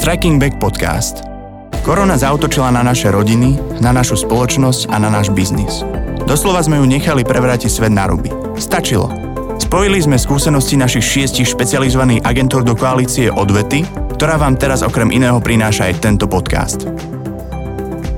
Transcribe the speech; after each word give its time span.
Striking 0.00 0.42
Back 0.42 0.58
Podcast. 0.58 1.22
Korona 1.86 2.18
zautočila 2.18 2.72
na 2.74 2.82
naše 2.82 3.12
rodiny, 3.12 3.54
na 3.78 3.94
našu 3.94 4.18
spoločnosť 4.18 4.90
a 4.90 4.98
na 4.98 5.06
náš 5.06 5.30
biznis. 5.30 5.86
Doslova 6.26 6.64
sme 6.64 6.82
ju 6.82 6.86
nechali 6.88 7.22
prevrátiť 7.22 7.70
svet 7.70 7.94
na 7.94 8.10
ruby. 8.10 8.32
Stačilo. 8.58 9.12
Spojili 9.60 10.02
sme 10.02 10.18
skúsenosti 10.18 10.74
našich 10.74 11.04
šiestich 11.04 11.52
špecializovaných 11.52 12.26
agentúr 12.26 12.66
do 12.66 12.74
koalície 12.74 13.30
Odvety, 13.30 13.86
ktorá 14.18 14.40
vám 14.40 14.58
teraz 14.58 14.82
okrem 14.82 15.14
iného 15.14 15.38
prináša 15.38 15.92
aj 15.92 16.00
tento 16.02 16.26
podcast. 16.26 16.88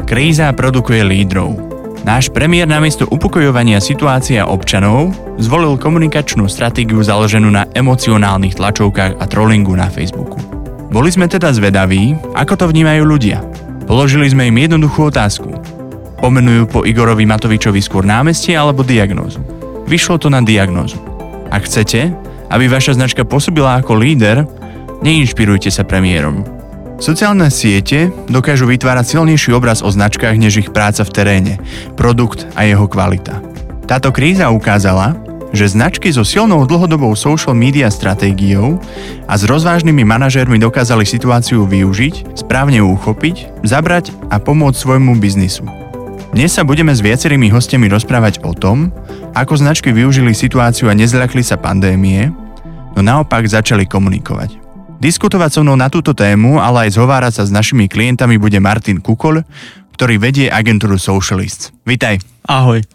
Kríza 0.09 0.49
produkuje 0.57 1.05
lídrov. 1.05 1.72
Náš 2.03 2.35
premiér 2.35 2.67
namiesto 2.67 3.07
upokojovania 3.07 3.79
situácia 3.79 4.43
občanov 4.43 5.15
zvolil 5.39 5.79
komunikačnú 5.79 6.51
stratégiu 6.51 6.99
založenú 6.99 7.47
na 7.47 7.63
emocionálnych 7.79 8.59
tlačovkách 8.59 9.23
a 9.23 9.25
trollingu 9.31 9.71
na 9.79 9.87
Facebooku. 9.87 10.35
Boli 10.91 11.15
sme 11.15 11.31
teda 11.31 11.55
zvedaví, 11.55 12.19
ako 12.35 12.59
to 12.59 12.65
vnímajú 12.75 13.07
ľudia. 13.07 13.39
Položili 13.87 14.27
sme 14.27 14.51
im 14.51 14.59
jednoduchú 14.59 15.15
otázku. 15.15 15.55
Pomenujú 16.19 16.67
po 16.67 16.81
Igorovi 16.83 17.23
Matovičovi 17.23 17.79
skôr 17.79 18.03
námestie 18.03 18.59
alebo 18.59 18.83
diagnózu. 18.83 19.39
Vyšlo 19.87 20.19
to 20.19 20.27
na 20.27 20.43
diagnózu. 20.43 20.99
Ak 21.55 21.71
chcete, 21.71 22.11
aby 22.51 22.67
vaša 22.67 22.99
značka 22.99 23.23
pôsobila 23.23 23.79
ako 23.79 23.95
líder, 23.95 24.43
neinšpirujte 25.07 25.71
sa 25.71 25.87
premiérom. 25.87 26.62
Sociálne 27.03 27.51
siete 27.51 28.15
dokážu 28.31 28.71
vytvárať 28.71 29.19
silnejší 29.19 29.51
obraz 29.59 29.83
o 29.83 29.91
značkách 29.91 30.39
než 30.39 30.63
ich 30.63 30.71
práca 30.71 31.03
v 31.03 31.11
teréne, 31.11 31.55
produkt 31.99 32.47
a 32.55 32.63
jeho 32.63 32.87
kvalita. 32.87 33.43
Táto 33.91 34.15
kríza 34.15 34.47
ukázala, 34.55 35.19
že 35.51 35.67
značky 35.67 36.15
so 36.15 36.23
silnou 36.23 36.63
dlhodobou 36.63 37.11
social 37.19 37.59
media 37.59 37.91
stratégiou 37.91 38.79
a 39.27 39.35
s 39.35 39.43
rozvážnymi 39.43 40.07
manažérmi 40.07 40.63
dokázali 40.63 41.03
situáciu 41.03 41.67
využiť, 41.67 42.39
správne 42.39 42.79
uchopiť, 42.87 43.67
zabrať 43.67 44.15
a 44.31 44.39
pomôcť 44.39 44.79
svojmu 44.79 45.19
biznisu. 45.19 45.67
Dnes 46.31 46.55
sa 46.55 46.63
budeme 46.63 46.95
s 46.95 47.03
viacerými 47.03 47.51
hostiami 47.51 47.91
rozprávať 47.91 48.47
o 48.47 48.55
tom, 48.55 48.95
ako 49.35 49.59
značky 49.59 49.91
využili 49.91 50.39
situáciu 50.39 50.87
a 50.87 50.95
nezľakli 50.95 51.43
sa 51.43 51.59
pandémie, 51.59 52.31
no 52.95 53.03
naopak 53.03 53.43
začali 53.51 53.91
komunikovať. 53.91 54.62
Diskutovať 55.03 55.51
so 55.51 55.61
mnou 55.67 55.75
na 55.75 55.91
túto 55.91 56.15
tému, 56.15 56.63
ale 56.63 56.87
aj 56.87 56.95
zhovárať 56.95 57.43
sa 57.43 57.43
s 57.43 57.51
našimi 57.51 57.91
klientami 57.91 58.39
bude 58.39 58.63
Martin 58.63 59.03
Kukol, 59.03 59.43
ktorý 59.99 60.23
vedie 60.23 60.47
agentúru 60.47 60.95
Socialists. 60.95 61.75
Vitaj. 61.83 62.23
Ahoj 62.47 62.87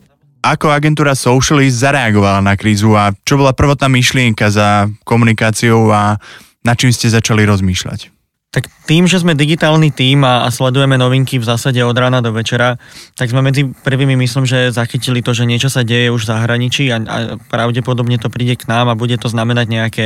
ako 0.48 0.72
agentúra 0.72 1.12
Socialist 1.12 1.84
zareagovala 1.84 2.40
na 2.40 2.56
krízu 2.56 2.96
a 2.96 3.12
čo 3.28 3.36
bola 3.36 3.52
prvotná 3.52 3.92
myšlienka 3.92 4.48
za 4.48 4.88
komunikáciou 5.04 5.92
a 5.92 6.16
na 6.64 6.74
čím 6.78 6.96
ste 6.96 7.12
začali 7.12 7.44
rozmýšľať? 7.44 8.17
Tak 8.48 8.72
tým, 8.88 9.12
že 9.12 9.20
sme 9.20 9.36
digitálny 9.36 9.92
tým 9.92 10.24
a, 10.24 10.48
a 10.48 10.50
sledujeme 10.50 10.96
novinky 10.96 11.36
v 11.36 11.44
zásade 11.44 11.84
od 11.84 11.92
rána 11.92 12.24
do 12.24 12.32
večera, 12.32 12.80
tak 13.20 13.28
sme 13.28 13.44
medzi 13.44 13.68
prvými 13.68 14.16
myslím, 14.24 14.48
že 14.48 14.72
zachytili 14.72 15.20
to, 15.20 15.36
že 15.36 15.44
niečo 15.44 15.68
sa 15.68 15.84
deje 15.84 16.08
už 16.08 16.24
v 16.24 16.32
zahraničí 16.32 16.88
a, 16.88 16.98
a 17.04 17.18
pravdepodobne 17.52 18.16
to 18.16 18.32
príde 18.32 18.56
k 18.56 18.72
nám 18.72 18.88
a 18.88 18.96
bude 18.96 19.20
to 19.20 19.28
znamenať 19.28 19.68
nejaké 19.68 20.06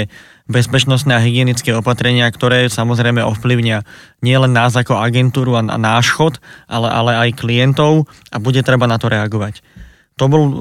bezpečnostné 0.50 1.14
a 1.14 1.22
hygienické 1.22 1.70
opatrenia, 1.78 2.26
ktoré 2.34 2.66
samozrejme 2.66 3.22
ovplyvnia 3.22 3.86
nielen 4.26 4.58
nás 4.58 4.74
ako 4.74 4.98
agentúru 4.98 5.54
a, 5.54 5.62
a 5.62 5.78
náš 5.78 6.10
chod, 6.10 6.42
ale, 6.66 6.90
ale 6.90 7.12
aj 7.30 7.38
klientov 7.38 8.10
a 8.34 8.42
bude 8.42 8.66
treba 8.66 8.90
na 8.90 8.98
to 8.98 9.06
reagovať 9.06 9.62
to 10.22 10.30
bol 10.30 10.44
uh, 10.46 10.54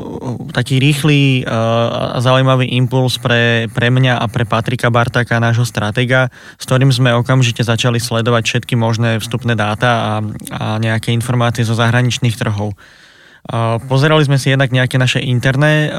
taký 0.56 0.80
rýchly 0.80 1.44
uh, 1.44 2.16
a 2.16 2.18
zaujímavý 2.24 2.72
impuls 2.72 3.20
pre, 3.20 3.68
pre 3.68 3.92
mňa 3.92 4.16
a 4.16 4.24
pre 4.24 4.48
Patrika 4.48 4.88
Bartaka, 4.88 5.36
nášho 5.36 5.68
stratega, 5.68 6.32
s 6.56 6.64
ktorým 6.64 6.88
sme 6.88 7.12
okamžite 7.12 7.60
začali 7.60 8.00
sledovať 8.00 8.48
všetky 8.48 8.72
možné 8.80 9.20
vstupné 9.20 9.52
dáta 9.52 9.90
a, 9.92 10.12
a 10.56 10.64
nejaké 10.80 11.12
informácie 11.12 11.68
zo 11.68 11.76
zahraničných 11.76 12.40
trhov. 12.40 12.72
Uh, 12.72 13.76
pozerali 13.84 14.24
sme 14.24 14.40
si 14.40 14.48
jednak 14.48 14.72
nejaké 14.72 14.96
naše 14.96 15.20
interné 15.20 15.92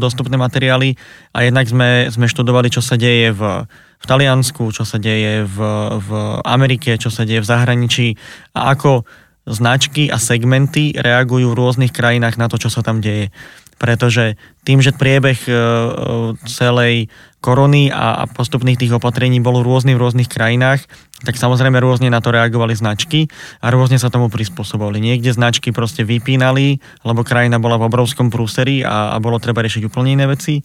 dostupné 0.00 0.40
materiály 0.40 0.96
a 1.36 1.44
jednak 1.44 1.68
sme, 1.68 2.08
sme 2.08 2.24
študovali, 2.24 2.72
čo 2.72 2.80
sa 2.80 2.96
deje 2.96 3.36
v, 3.36 3.68
v 4.00 4.04
Taliansku, 4.04 4.72
čo 4.72 4.88
sa 4.88 4.96
deje 4.96 5.44
v, 5.44 5.58
v 6.00 6.10
Amerike, 6.44 6.96
čo 6.96 7.12
sa 7.12 7.28
deje 7.28 7.44
v 7.44 7.50
zahraničí 7.52 8.08
a 8.56 8.72
ako 8.72 9.04
značky 9.50 10.12
a 10.12 10.20
segmenty 10.20 10.92
reagujú 10.94 11.52
v 11.52 11.58
rôznych 11.58 11.92
krajinách 11.92 12.36
na 12.36 12.46
to, 12.46 12.60
čo 12.60 12.68
sa 12.68 12.84
tam 12.84 13.00
deje. 13.00 13.32
Pretože 13.78 14.34
tým, 14.66 14.82
že 14.82 14.90
priebeh 14.90 15.38
e, 15.46 15.50
e, 15.50 15.56
celej 16.50 17.06
korony 17.38 17.94
a 17.94 18.26
postupných 18.26 18.74
tých 18.74 18.90
opatrení 18.90 19.38
bol 19.38 19.62
rôzny 19.62 19.94
v 19.94 20.02
rôznych 20.02 20.26
krajinách, 20.26 20.82
tak 21.22 21.38
samozrejme 21.38 21.78
rôzne 21.78 22.10
na 22.10 22.18
to 22.18 22.34
reagovali 22.34 22.74
značky 22.74 23.30
a 23.62 23.70
rôzne 23.70 24.02
sa 24.02 24.10
tomu 24.10 24.26
prispôsobovali. 24.26 24.98
Niekde 24.98 25.30
značky 25.30 25.70
proste 25.70 26.02
vypínali, 26.02 26.82
lebo 27.06 27.22
krajina 27.22 27.62
bola 27.62 27.78
v 27.78 27.86
obrovskom 27.86 28.34
prúseri 28.34 28.82
a, 28.82 29.14
a 29.14 29.16
bolo 29.22 29.38
treba 29.38 29.62
riešiť 29.62 29.86
úplne 29.86 30.18
iné 30.18 30.26
veci 30.26 30.58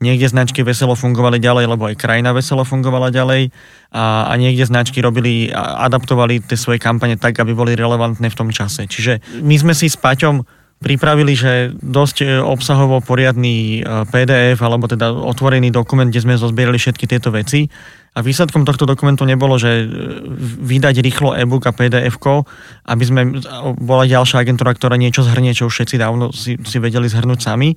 niekde 0.00 0.32
značky 0.32 0.64
veselo 0.64 0.96
fungovali 0.96 1.36
ďalej, 1.36 1.64
lebo 1.76 1.84
aj 1.92 2.00
krajina 2.00 2.32
veselo 2.32 2.64
fungovala 2.64 3.12
ďalej 3.12 3.52
a, 3.92 4.32
a 4.32 4.32
niekde 4.40 4.64
značky 4.64 5.04
robili 5.04 5.52
a 5.52 5.84
adaptovali 5.86 6.40
tie 6.40 6.56
svoje 6.56 6.80
kampane 6.80 7.20
tak, 7.20 7.36
aby 7.36 7.52
boli 7.52 7.76
relevantné 7.76 8.32
v 8.32 8.38
tom 8.38 8.48
čase. 8.48 8.88
Čiže 8.88 9.44
my 9.44 9.54
sme 9.60 9.72
si 9.76 9.92
s 9.92 10.00
Paťom 10.00 10.60
pripravili, 10.80 11.36
že 11.36 11.76
dosť 11.76 12.16
e, 12.24 12.26
obsahovo 12.40 13.04
poriadný 13.04 13.84
e, 13.84 14.08
PDF 14.08 14.64
alebo 14.64 14.88
teda 14.88 15.12
otvorený 15.12 15.68
dokument, 15.68 16.08
kde 16.08 16.24
sme 16.24 16.40
zozbierali 16.40 16.80
všetky 16.80 17.04
tieto 17.04 17.28
veci. 17.28 17.68
A 18.16 18.24
výsledkom 18.24 18.64
tohto 18.64 18.88
dokumentu 18.88 19.28
nebolo, 19.28 19.60
že 19.60 19.84
e, 19.84 19.86
vydať 20.64 21.04
rýchlo 21.04 21.36
e-book 21.36 21.68
a 21.68 21.76
pdf 21.76 22.16
aby 22.88 23.04
sme 23.04 23.44
bola 23.76 24.08
ďalšia 24.08 24.40
agentúra, 24.40 24.72
ktorá 24.72 24.96
niečo 24.96 25.20
zhrnie, 25.20 25.52
čo 25.52 25.68
všetci 25.68 26.00
dávno 26.00 26.32
si, 26.32 26.56
si 26.56 26.76
vedeli 26.80 27.12
zhrnúť 27.12 27.40
sami 27.44 27.76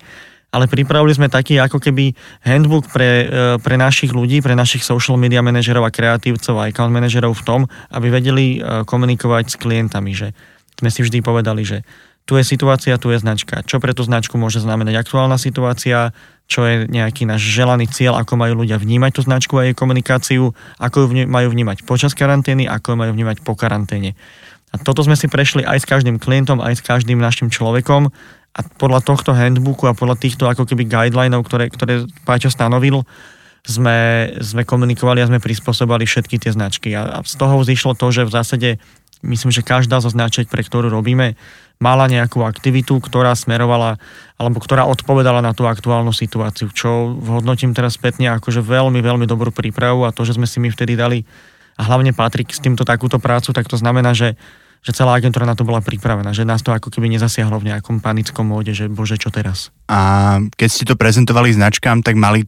ale 0.54 0.70
pripravili 0.70 1.18
sme 1.18 1.34
taký 1.34 1.58
ako 1.58 1.82
keby 1.82 2.14
handbook 2.46 2.86
pre, 2.94 3.26
e, 3.26 3.28
pre 3.58 3.74
našich 3.74 4.14
ľudí, 4.14 4.46
pre 4.46 4.54
našich 4.54 4.86
social 4.86 5.18
media 5.18 5.42
manažerov 5.42 5.82
a 5.82 5.90
kreatívcov 5.90 6.62
a 6.62 6.70
account 6.70 6.94
manažerov 6.94 7.34
v 7.34 7.44
tom, 7.44 7.62
aby 7.90 8.14
vedeli 8.14 8.62
e, 8.62 8.86
komunikovať 8.86 9.46
s 9.50 9.56
klientami, 9.58 10.14
že 10.14 10.38
sme 10.78 10.94
si 10.94 11.02
vždy 11.02 11.26
povedali, 11.26 11.66
že 11.66 11.82
tu 12.24 12.40
je 12.40 12.44
situácia, 12.46 12.96
tu 13.02 13.12
je 13.12 13.20
značka. 13.20 13.66
Čo 13.68 13.84
pre 13.84 13.92
tú 13.92 14.06
značku 14.06 14.40
môže 14.40 14.64
znamenať 14.64 14.96
aktuálna 14.96 15.36
situácia, 15.36 16.16
čo 16.48 16.64
je 16.64 16.88
nejaký 16.88 17.28
náš 17.28 17.44
želaný 17.44 17.92
cieľ, 17.92 18.16
ako 18.16 18.40
majú 18.40 18.64
ľudia 18.64 18.80
vnímať 18.80 19.12
tú 19.12 19.22
značku 19.28 19.60
a 19.60 19.68
jej 19.68 19.76
komunikáciu, 19.76 20.56
ako 20.80 20.96
ju 21.04 21.28
majú 21.28 21.48
vnímať 21.52 21.84
počas 21.84 22.16
karantény, 22.16 22.70
ako 22.70 22.96
ju 22.96 22.98
majú 23.00 23.12
vnímať 23.12 23.44
po 23.44 23.60
karanténe. 23.60 24.16
A 24.74 24.80
toto 24.82 25.04
sme 25.06 25.14
si 25.20 25.30
prešli 25.30 25.68
aj 25.68 25.84
s 25.84 25.90
každým 25.90 26.18
klientom, 26.18 26.64
aj 26.64 26.80
s 26.80 26.86
každým 26.86 27.20
našim 27.20 27.52
človekom 27.52 28.10
a 28.54 28.60
podľa 28.62 29.02
tohto 29.02 29.34
handbooku 29.34 29.90
a 29.90 29.98
podľa 29.98 30.18
týchto 30.22 30.46
ako 30.46 30.70
keby 30.70 30.86
guidelinov, 30.86 31.42
ktoré, 31.50 31.74
ktoré 31.74 32.06
Páťo 32.22 32.54
stanovil, 32.54 33.02
sme, 33.66 34.30
sme 34.44 34.68
komunikovali 34.68 35.24
a 35.24 35.30
sme 35.32 35.42
prispôsobali 35.42 36.06
všetky 36.06 36.38
tie 36.38 36.52
značky. 36.54 36.94
A, 36.94 37.18
a 37.18 37.26
z 37.26 37.34
toho 37.40 37.58
vzýšlo 37.58 37.98
to, 37.98 38.12
že 38.14 38.28
v 38.28 38.36
zásade 38.36 38.70
myslím, 39.24 39.50
že 39.56 39.66
každá 39.66 40.04
zo 40.04 40.12
značiek, 40.12 40.46
pre 40.46 40.62
ktorú 40.62 40.92
robíme, 40.92 41.40
mala 41.82 42.06
nejakú 42.12 42.44
aktivitu, 42.44 43.00
ktorá 43.00 43.34
smerovala 43.34 43.98
alebo 44.38 44.60
ktorá 44.60 44.86
odpovedala 44.86 45.40
na 45.40 45.56
tú 45.56 45.66
aktuálnu 45.66 46.12
situáciu, 46.14 46.70
čo 46.70 47.18
hodnotím 47.24 47.72
teraz 47.72 47.98
spätne 47.98 48.36
akože 48.38 48.62
veľmi, 48.62 49.00
veľmi 49.00 49.26
dobrú 49.26 49.50
prípravu 49.50 50.06
a 50.06 50.14
to, 50.14 50.28
že 50.28 50.38
sme 50.38 50.46
si 50.46 50.60
my 50.60 50.70
vtedy 50.70 50.94
dali 51.00 51.24
a 51.80 51.82
hlavne 51.88 52.14
Patrik 52.14 52.54
s 52.54 52.62
týmto 52.62 52.86
takúto 52.86 53.18
prácu, 53.18 53.50
tak 53.56 53.66
to 53.66 53.80
znamená, 53.80 54.14
že 54.14 54.38
že 54.84 54.92
celá 54.92 55.16
agentúra 55.16 55.48
na 55.48 55.56
to 55.56 55.64
bola 55.64 55.80
pripravená, 55.80 56.36
že 56.36 56.44
nás 56.44 56.60
to 56.60 56.76
ako 56.76 56.92
keby 56.92 57.08
nezasiahlo 57.16 57.56
v 57.64 57.72
nejakom 57.72 58.04
panickom 58.04 58.44
móde, 58.44 58.76
že 58.76 58.92
bože, 58.92 59.16
čo 59.16 59.32
teraz. 59.32 59.72
A 59.88 60.38
keď 60.60 60.70
ste 60.70 60.84
to 60.84 61.00
prezentovali 61.00 61.56
značkám, 61.56 62.04
tak 62.04 62.20
mali 62.20 62.44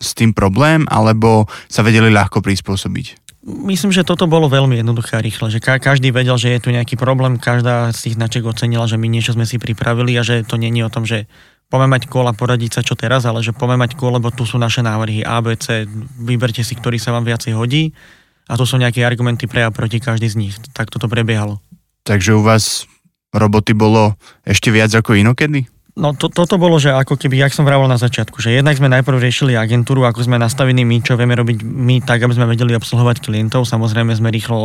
s 0.00 0.12
tým 0.12 0.36
problém, 0.36 0.84
alebo 0.88 1.48
sa 1.68 1.80
vedeli 1.80 2.12
ľahko 2.12 2.40
prispôsobiť? 2.44 3.32
Myslím, 3.40 3.88
že 3.88 4.04
toto 4.04 4.28
bolo 4.28 4.52
veľmi 4.52 4.76
jednoduché 4.84 5.16
a 5.16 5.24
rýchle, 5.24 5.48
že 5.48 5.64
každý 5.64 6.12
vedel, 6.12 6.36
že 6.36 6.52
je 6.52 6.60
tu 6.60 6.68
nejaký 6.68 7.00
problém, 7.00 7.40
každá 7.40 7.88
z 7.96 8.08
tých 8.08 8.16
značiek 8.20 8.44
ocenila, 8.44 8.84
že 8.84 9.00
my 9.00 9.08
niečo 9.08 9.32
sme 9.32 9.48
si 9.48 9.56
pripravili 9.56 10.12
a 10.20 10.22
že 10.24 10.44
to 10.44 10.60
není 10.60 10.84
o 10.84 10.92
tom, 10.92 11.08
že 11.08 11.24
poďme 11.72 11.96
mať 11.96 12.12
kôl 12.12 12.28
a 12.28 12.36
poradiť 12.36 12.76
sa 12.76 12.82
čo 12.84 12.92
teraz, 12.92 13.24
ale 13.24 13.40
že 13.40 13.56
poďme 13.56 13.88
mať 13.88 13.96
kôl, 13.96 14.12
lebo 14.12 14.28
tu 14.28 14.44
sú 14.44 14.60
naše 14.60 14.84
návrhy 14.84 15.24
A, 15.24 15.40
B, 15.40 15.56
C, 15.56 15.88
vyberte 16.20 16.60
si, 16.60 16.76
ktorý 16.76 17.00
sa 17.00 17.16
vám 17.16 17.24
viacej 17.24 17.56
hodí 17.56 17.96
a 18.44 18.58
tu 18.60 18.68
sú 18.68 18.76
nejaké 18.76 19.06
argumenty 19.08 19.48
pre 19.48 19.64
a 19.64 19.72
proti 19.72 20.04
každý 20.04 20.28
z 20.28 20.36
nich. 20.36 20.54
Tak 20.76 20.92
toto 20.92 21.08
prebiehalo. 21.08 21.64
Takže 22.04 22.36
u 22.36 22.42
vás 22.42 22.88
roboty 23.30 23.76
bolo 23.76 24.18
ešte 24.42 24.74
viac 24.74 24.90
ako 24.90 25.14
inokedy? 25.14 25.68
No 25.98 26.14
to, 26.14 26.30
toto 26.30 26.56
bolo, 26.56 26.78
že 26.78 26.94
ako 26.94 27.18
keby, 27.18 27.36
jak 27.36 27.52
som 27.52 27.66
vravel 27.66 27.90
na 27.90 27.98
začiatku, 27.98 28.38
že 28.38 28.54
jednak 28.54 28.78
sme 28.78 28.88
najprv 28.88 29.20
riešili 29.20 29.58
agentúru, 29.58 30.06
ako 30.06 30.22
sme 30.22 30.38
nastavení 30.38 30.86
my, 30.86 31.02
čo 31.02 31.18
vieme 31.18 31.34
robiť 31.34 31.66
my, 31.66 32.00
tak 32.06 32.22
aby 32.22 32.32
sme 32.32 32.48
vedeli 32.48 32.78
obsluhovať 32.78 33.20
klientov. 33.20 33.66
Samozrejme 33.66 34.14
sme 34.14 34.30
rýchlo 34.30 34.58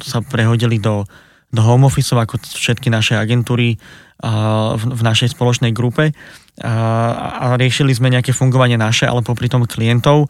sa 0.00 0.22
prehodili 0.22 0.78
do, 0.78 1.04
do 1.50 1.60
home 1.60 1.84
office, 1.84 2.14
ako 2.14 2.40
všetky 2.40 2.88
naše 2.88 3.18
agentúry 3.18 3.76
v, 4.18 4.82
v 4.82 5.02
našej 5.02 5.34
spoločnej 5.34 5.70
grupe 5.70 6.10
a, 6.58 6.74
a 7.38 7.44
riešili 7.54 7.94
sme 7.94 8.10
nejaké 8.10 8.34
fungovanie 8.34 8.74
naše, 8.74 9.06
ale 9.06 9.22
popri 9.22 9.46
tom 9.46 9.62
klientov 9.62 10.26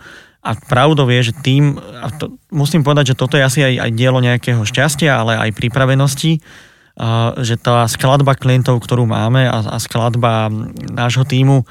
A 0.49 0.57
pravdou 0.57 1.05
je, 1.13 1.29
že 1.29 1.35
tým, 1.37 1.77
a 1.77 2.09
to, 2.09 2.41
musím 2.49 2.81
povedať, 2.81 3.13
že 3.13 3.19
toto 3.21 3.37
je 3.37 3.45
asi 3.45 3.61
aj, 3.61 3.75
aj 3.85 3.91
dielo 3.93 4.25
nejakého 4.25 4.65
šťastia, 4.65 5.13
ale 5.13 5.37
aj 5.37 5.53
pripravenosti, 5.53 6.41
uh, 6.41 7.37
že 7.45 7.61
tá 7.61 7.85
skladba 7.85 8.33
klientov, 8.33 8.81
ktorú 8.81 9.05
máme 9.05 9.45
a, 9.45 9.61
a 9.61 9.77
skladba 9.77 10.49
nášho 10.89 11.29
týmu 11.29 11.69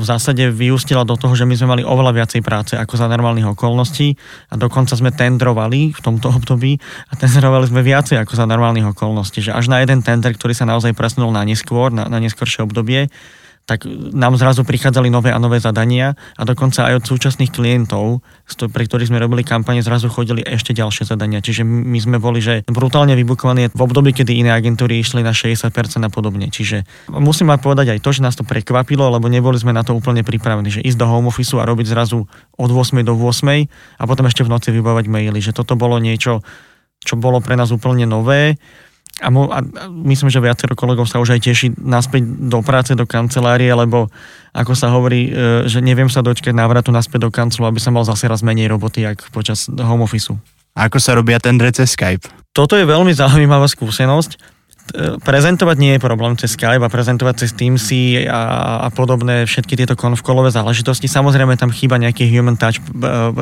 v 0.00 0.04
zásade 0.04 0.48
vyústila 0.48 1.04
do 1.04 1.12
toho, 1.12 1.36
že 1.36 1.44
my 1.44 1.52
sme 1.52 1.68
mali 1.76 1.82
oveľa 1.84 2.16
viacej 2.16 2.40
práce 2.40 2.72
ako 2.72 2.96
za 2.96 3.04
normálnych 3.04 3.52
okolností 3.52 4.16
a 4.48 4.56
dokonca 4.56 4.96
sme 4.96 5.12
tendrovali 5.12 5.92
v 5.92 6.00
tomto 6.00 6.32
období 6.32 6.80
a 6.80 7.18
tendrovali 7.20 7.68
sme 7.68 7.84
viacej 7.84 8.16
ako 8.24 8.32
za 8.32 8.48
normálnych 8.48 8.96
okolností, 8.96 9.44
že 9.44 9.52
až 9.52 9.68
na 9.68 9.84
jeden 9.84 10.00
tender, 10.00 10.32
ktorý 10.32 10.56
sa 10.56 10.64
naozaj 10.64 10.96
presunul 10.96 11.36
na 11.36 11.44
neskôr, 11.44 11.92
na, 11.92 12.08
na 12.08 12.16
neskôršie 12.16 12.64
obdobie, 12.64 13.12
tak 13.62 13.86
nám 14.12 14.34
zrazu 14.34 14.66
prichádzali 14.66 15.06
nové 15.06 15.30
a 15.30 15.38
nové 15.38 15.62
zadania 15.62 16.18
a 16.34 16.42
dokonca 16.42 16.90
aj 16.90 17.02
od 17.02 17.04
súčasných 17.06 17.54
klientov, 17.54 18.20
pre 18.74 18.82
ktorých 18.84 19.08
sme 19.14 19.22
robili 19.22 19.46
kampane, 19.46 19.80
zrazu 19.86 20.10
chodili 20.10 20.42
ešte 20.42 20.74
ďalšie 20.74 21.06
zadania. 21.06 21.38
Čiže 21.38 21.62
my 21.62 21.98
sme 22.02 22.16
boli 22.18 22.42
že 22.42 22.66
brutálne 22.66 23.14
vybukovaní 23.14 23.70
v 23.70 23.80
období, 23.80 24.10
kedy 24.10 24.42
iné 24.42 24.50
agentúry 24.50 24.98
išli 24.98 25.22
na 25.22 25.30
60% 25.30 25.70
a 26.02 26.10
podobne. 26.10 26.50
Čiže 26.50 26.82
musím 27.14 27.54
vám 27.54 27.62
povedať 27.62 27.94
aj 27.94 28.02
to, 28.02 28.10
že 28.10 28.24
nás 28.26 28.34
to 28.34 28.42
prekvapilo, 28.42 29.06
lebo 29.14 29.30
neboli 29.30 29.54
sme 29.54 29.70
na 29.70 29.86
to 29.86 29.94
úplne 29.94 30.26
pripravení, 30.26 30.82
že 30.82 30.82
ísť 30.82 30.98
do 30.98 31.06
home 31.06 31.30
office 31.30 31.54
a 31.54 31.62
robiť 31.62 31.86
zrazu 31.86 32.26
od 32.58 32.70
8 32.70 33.06
do 33.06 33.14
8 33.14 33.46
a 33.98 34.02
potom 34.10 34.26
ešte 34.26 34.42
v 34.42 34.50
noci 34.50 34.74
vybávať 34.74 35.06
maily, 35.06 35.38
že 35.38 35.54
toto 35.54 35.78
bolo 35.78 36.02
niečo, 36.02 36.42
čo 36.98 37.14
bolo 37.14 37.38
pre 37.38 37.54
nás 37.54 37.70
úplne 37.70 38.10
nové 38.10 38.58
a, 39.22 39.28
mo, 39.30 39.46
a 39.48 39.62
myslím, 39.88 40.28
že 40.28 40.42
viacero 40.42 40.74
kolegov 40.74 41.06
sa 41.06 41.22
už 41.22 41.38
aj 41.38 41.40
teší 41.46 41.78
naspäť 41.78 42.26
do 42.26 42.58
práce, 42.60 42.98
do 42.98 43.06
kancelárie, 43.06 43.70
lebo 43.70 44.10
ako 44.50 44.74
sa 44.74 44.90
hovorí, 44.90 45.30
e, 45.30 45.64
že 45.70 45.78
neviem 45.78 46.10
sa 46.10 46.20
dočkať 46.20 46.50
návratu 46.50 46.90
naspäť 46.90 47.24
do 47.24 47.30
kancelu, 47.30 47.70
aby 47.70 47.78
som 47.78 47.94
mal 47.94 48.02
zase 48.02 48.26
raz 48.26 48.42
menej 48.42 48.68
roboty, 48.68 49.06
jak 49.06 49.22
počas 49.30 49.70
home 49.70 50.02
office. 50.02 50.34
Ako 50.74 50.98
sa 50.98 51.14
robia 51.14 51.38
ten 51.38 51.56
cez 51.72 51.94
Skype? 51.94 52.26
Toto 52.52 52.74
je 52.76 52.84
veľmi 52.84 53.14
zaujímavá 53.14 53.70
skúsenosť. 53.70 54.30
E, 54.34 55.16
prezentovať 55.22 55.76
nie 55.78 55.92
je 55.96 56.04
problém 56.04 56.34
cez 56.34 56.58
Skype 56.58 56.82
a 56.82 56.92
prezentovať 56.92 57.46
cez 57.46 57.50
Teamsy 57.54 58.26
a, 58.26 58.84
a 58.84 58.88
podobné 58.90 59.46
všetky 59.46 59.78
tieto 59.78 59.94
konfkolové 59.94 60.50
záležitosti. 60.50 61.06
Samozrejme 61.06 61.54
tam 61.54 61.70
chýba 61.70 62.02
nejaký 62.02 62.26
human 62.26 62.58
touch 62.58 62.82
e, 62.82 62.84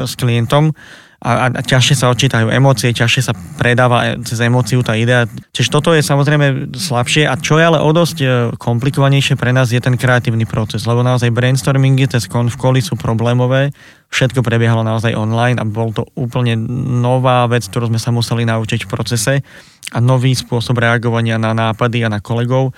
s 0.05 0.15
klientom, 0.21 0.77
a, 1.21 1.53
a 1.53 1.61
ťažšie 1.61 2.01
sa 2.01 2.09
odčítajú 2.09 2.49
emócie, 2.49 2.97
ťažšie 2.97 3.23
sa 3.29 3.37
predáva 3.61 4.17
cez 4.25 4.41
emóciu 4.41 4.81
tá 4.81 4.97
idea. 4.97 5.29
Čiže 5.53 5.69
toto 5.69 5.93
je 5.93 6.01
samozrejme 6.01 6.73
slabšie 6.73 7.29
a 7.29 7.37
čo 7.37 7.61
je 7.61 7.65
ale 7.69 7.77
o 7.77 7.93
dosť 7.93 8.17
e, 8.25 8.27
komplikovanejšie 8.57 9.37
pre 9.37 9.53
nás 9.53 9.69
je 9.69 9.85
ten 9.85 10.01
kreatívny 10.01 10.49
proces, 10.49 10.89
lebo 10.89 11.05
naozaj 11.05 11.29
brainstormingy 11.29 12.09
cez 12.09 12.25
konfkoly 12.25 12.81
sú 12.81 12.97
problémové, 12.97 13.69
všetko 14.09 14.41
prebiehalo 14.41 14.81
naozaj 14.81 15.13
online 15.13 15.61
a 15.61 15.69
bol 15.69 15.93
to 15.93 16.09
úplne 16.17 16.57
nová 17.05 17.45
vec, 17.53 17.69
ktorú 17.69 17.93
sme 17.93 18.01
sa 18.01 18.09
museli 18.17 18.49
naučiť 18.49 18.89
v 18.89 18.91
procese 18.91 19.35
a 19.93 19.99
nový 20.01 20.33
spôsob 20.33 20.81
reagovania 20.81 21.37
na 21.37 21.53
nápady 21.53 22.01
a 22.01 22.09
na 22.09 22.25
kolegov. 22.25 22.73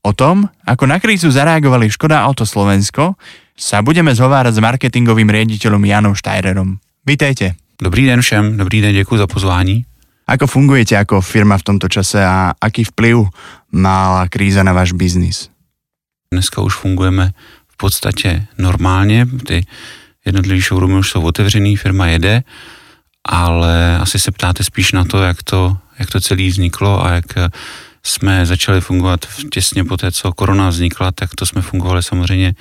O 0.00 0.12
tom, 0.16 0.48
ako 0.64 0.88
na 0.88 0.96
krízu 0.96 1.28
zareagovali 1.28 1.92
Škoda 1.92 2.24
Auto 2.24 2.48
Slovensko, 2.48 3.18
sa 3.52 3.84
budeme 3.84 4.16
zhovárať 4.16 4.56
s 4.56 4.64
marketingovým 4.64 5.28
riaditeľom 5.28 5.82
Janom 5.84 6.14
Štajrerom. 6.16 6.80
Vítejte. 7.04 7.59
Dobrý 7.82 8.06
den 8.06 8.20
všem, 8.20 8.56
dobrý 8.56 8.80
den, 8.80 8.94
děkuji 8.94 9.16
za 9.16 9.26
pozvání. 9.26 9.84
Ako 10.26 10.46
fungujete 10.46 10.98
ako 11.00 11.24
firma 11.24 11.58
v 11.58 11.62
tomto 11.62 11.88
čase 11.88 12.20
a 12.20 12.52
aký 12.60 12.84
vplyv 12.84 13.32
mala 13.72 14.28
kríza 14.28 14.60
na 14.62 14.76
váš 14.76 14.92
biznis? 14.92 15.48
Dneska 16.28 16.60
už 16.60 16.76
fungujeme 16.76 17.32
v 17.68 17.76
podstatě 17.76 18.46
normálně, 18.58 19.26
ty 19.46 19.64
jednotlivé 20.24 20.60
showroomy 20.60 20.98
už 20.98 21.10
jsou 21.10 21.22
otevřený, 21.22 21.76
firma 21.76 22.06
jede, 22.06 22.42
ale 23.24 23.98
asi 23.98 24.18
se 24.18 24.30
ptáte 24.30 24.64
spíš 24.64 24.92
na 24.92 25.04
to, 25.04 25.22
jak 25.22 25.42
to, 25.42 25.76
jak 25.98 26.10
to 26.10 26.20
celé 26.20 26.48
vzniklo 26.48 27.04
a 27.04 27.10
jak 27.10 27.26
jsme 28.02 28.46
začali 28.46 28.80
fungovat 28.80 29.26
těsně 29.50 29.84
po 29.84 29.96
té, 29.96 30.12
co 30.12 30.32
korona 30.32 30.68
vznikla, 30.68 31.12
tak 31.12 31.30
to 31.34 31.46
jsme 31.46 31.62
fungovali 31.62 32.02
samozřejmě 32.02 32.54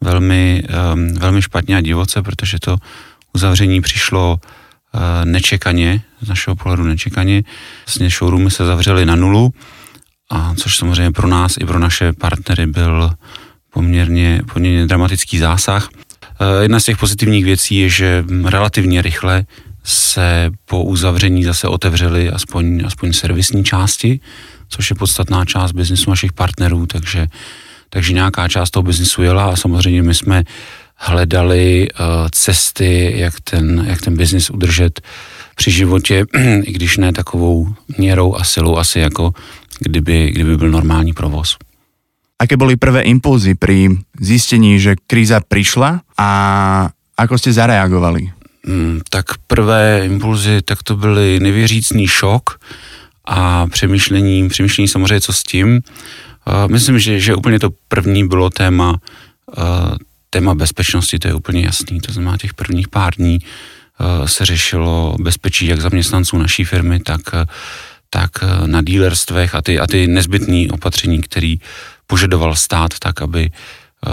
velmi, 0.00 0.62
um, 0.92 1.14
velmi 1.14 1.42
špatně 1.42 1.76
a 1.76 1.80
divoce, 1.80 2.22
protože 2.22 2.58
to 2.58 2.76
uzavření 3.34 3.80
přišlo 3.80 4.38
eh, 4.40 5.24
nečekaně, 5.24 6.00
z 6.20 6.28
našeho 6.28 6.56
pohledu 6.56 6.84
nečekaně. 6.84 7.42
Vlastně 7.86 8.10
showroomy 8.10 8.50
se 8.50 8.66
zavřely 8.66 9.06
na 9.06 9.16
nulu, 9.16 9.52
a 10.30 10.54
což 10.54 10.76
samozřejmě 10.76 11.12
pro 11.12 11.28
nás 11.28 11.56
i 11.60 11.64
pro 11.64 11.78
naše 11.78 12.12
partnery 12.12 12.66
byl 12.66 13.10
poměrně, 13.70 14.42
poměrně 14.52 14.86
dramatický 14.86 15.38
zásah. 15.38 15.88
Eh, 16.40 16.62
jedna 16.62 16.80
z 16.80 16.84
těch 16.84 16.98
pozitivních 16.98 17.44
věcí 17.44 17.76
je, 17.76 17.88
že 17.88 18.24
relativně 18.44 19.02
rychle 19.02 19.44
se 19.84 20.50
po 20.64 20.84
uzavření 20.84 21.44
zase 21.44 21.68
otevřely 21.68 22.30
aspoň, 22.30 22.82
aspoň 22.86 23.12
servisní 23.12 23.64
části, 23.64 24.20
což 24.68 24.90
je 24.90 24.96
podstatná 24.96 25.44
část 25.44 25.72
biznisu 25.72 26.10
našich 26.10 26.32
partnerů, 26.32 26.86
takže, 26.86 27.26
takže 27.90 28.12
nějaká 28.12 28.48
část 28.48 28.70
toho 28.70 28.82
biznisu 28.82 29.22
jela 29.22 29.44
a 29.44 29.56
samozřejmě 29.56 30.02
my 30.02 30.14
jsme 30.14 30.44
hledali 30.98 31.88
uh, 31.88 32.28
cesty, 32.30 33.14
jak 33.16 33.40
ten, 33.40 33.86
jak 33.88 34.00
ten 34.00 34.16
biznis 34.16 34.50
udržet 34.50 35.00
při 35.54 35.70
životě, 35.70 36.24
i 36.62 36.72
když 36.72 36.96
ne 36.96 37.12
takovou 37.12 37.74
měrou 37.98 38.34
a 38.34 38.44
silou 38.44 38.76
asi 38.76 38.98
jako 38.98 39.32
kdyby, 39.78 40.30
kdyby 40.30 40.56
byl 40.56 40.70
normální 40.70 41.12
provoz. 41.12 41.56
Aké 42.38 42.56
boli 42.56 42.78
prvé 42.78 43.02
impulzy 43.02 43.54
pri 43.58 43.98
zistení, 44.14 44.78
že 44.78 44.94
kríza 45.10 45.42
prišla 45.42 46.06
a 46.14 46.28
ako 47.18 47.34
ste 47.34 47.50
zareagovali? 47.50 48.30
Mm, 48.62 49.02
tak 49.10 49.42
prvé 49.50 50.06
impulzy, 50.06 50.62
tak 50.62 50.86
to 50.86 50.94
byly 50.94 51.42
nevěřícný 51.42 52.06
šok 52.06 52.62
a 53.26 53.66
přemýšlení, 53.66 54.48
přemýšlení 54.48 54.88
samozřejmě, 54.88 55.20
co 55.20 55.32
s 55.32 55.42
tím. 55.42 55.68
Uh, 56.46 56.70
myslím, 56.70 56.98
že, 56.98 57.20
že 57.20 57.34
úplně 57.34 57.58
to 57.58 57.70
první 57.88 58.28
bylo 58.28 58.50
téma 58.50 58.94
uh, 58.94 59.98
téma 60.30 60.54
bezpečnosti, 60.54 61.18
to 61.18 61.28
je 61.28 61.34
úplně 61.34 61.60
jasný, 61.60 62.00
to 62.00 62.12
znamená 62.12 62.36
těch 62.36 62.54
prvních 62.54 62.88
pár 62.88 63.14
dní 63.14 63.38
eh, 63.40 64.28
se 64.28 64.46
řešilo 64.46 65.16
bezpečí 65.20 65.66
jak 65.66 65.80
zaměstnanců 65.80 66.38
naší 66.38 66.64
firmy, 66.64 67.00
tak, 67.00 67.20
eh, 67.32 67.46
tak 68.10 68.30
eh, 68.42 68.66
na 68.66 68.82
dílerstvech 68.82 69.54
a 69.54 69.62
ty, 69.62 69.80
a 69.80 69.86
ty 69.86 70.06
nezbytné 70.06 70.66
opatření, 70.72 71.20
který 71.20 71.60
požadoval 72.06 72.56
stát 72.56 72.98
tak, 72.98 73.22
aby, 73.22 73.50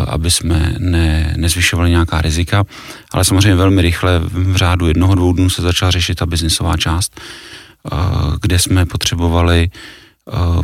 aby 0.08 0.32
jsme 0.32 0.76
ne, 0.80 1.34
nezvyšovali 1.38 1.90
nějaká 1.90 2.22
rizika, 2.22 2.64
ale 3.12 3.26
samozřejmě 3.26 3.56
velmi 3.56 3.82
rychle 3.82 4.20
v 4.20 4.56
řádu 4.56 4.88
jednoho, 4.88 5.16
dvou 5.16 5.34
dnů 5.34 5.50
se 5.50 5.62
začala 5.62 5.92
řešit 5.92 6.16
ta 6.16 6.26
biznisová 6.26 6.78
část, 6.78 7.22
kde 8.42 8.60
jsme 8.60 8.86
potřebovali, 8.86 9.70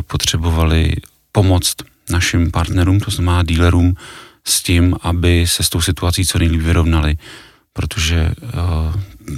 potřebovali 0.06 0.92
pomoct 1.32 1.76
našim 2.10 2.50
partnerům, 2.50 3.00
to 3.00 3.10
znamená 3.10 3.42
dílerům, 3.42 3.96
s 4.44 4.62
tím, 4.62 4.96
aby 5.02 5.46
se 5.46 5.62
s 5.62 5.68
tou 5.68 5.80
situací 5.80 6.26
co 6.26 6.38
nejlíp 6.38 6.60
vyrovnali, 6.60 7.16
protože 7.72 8.32
uh, 8.42 8.94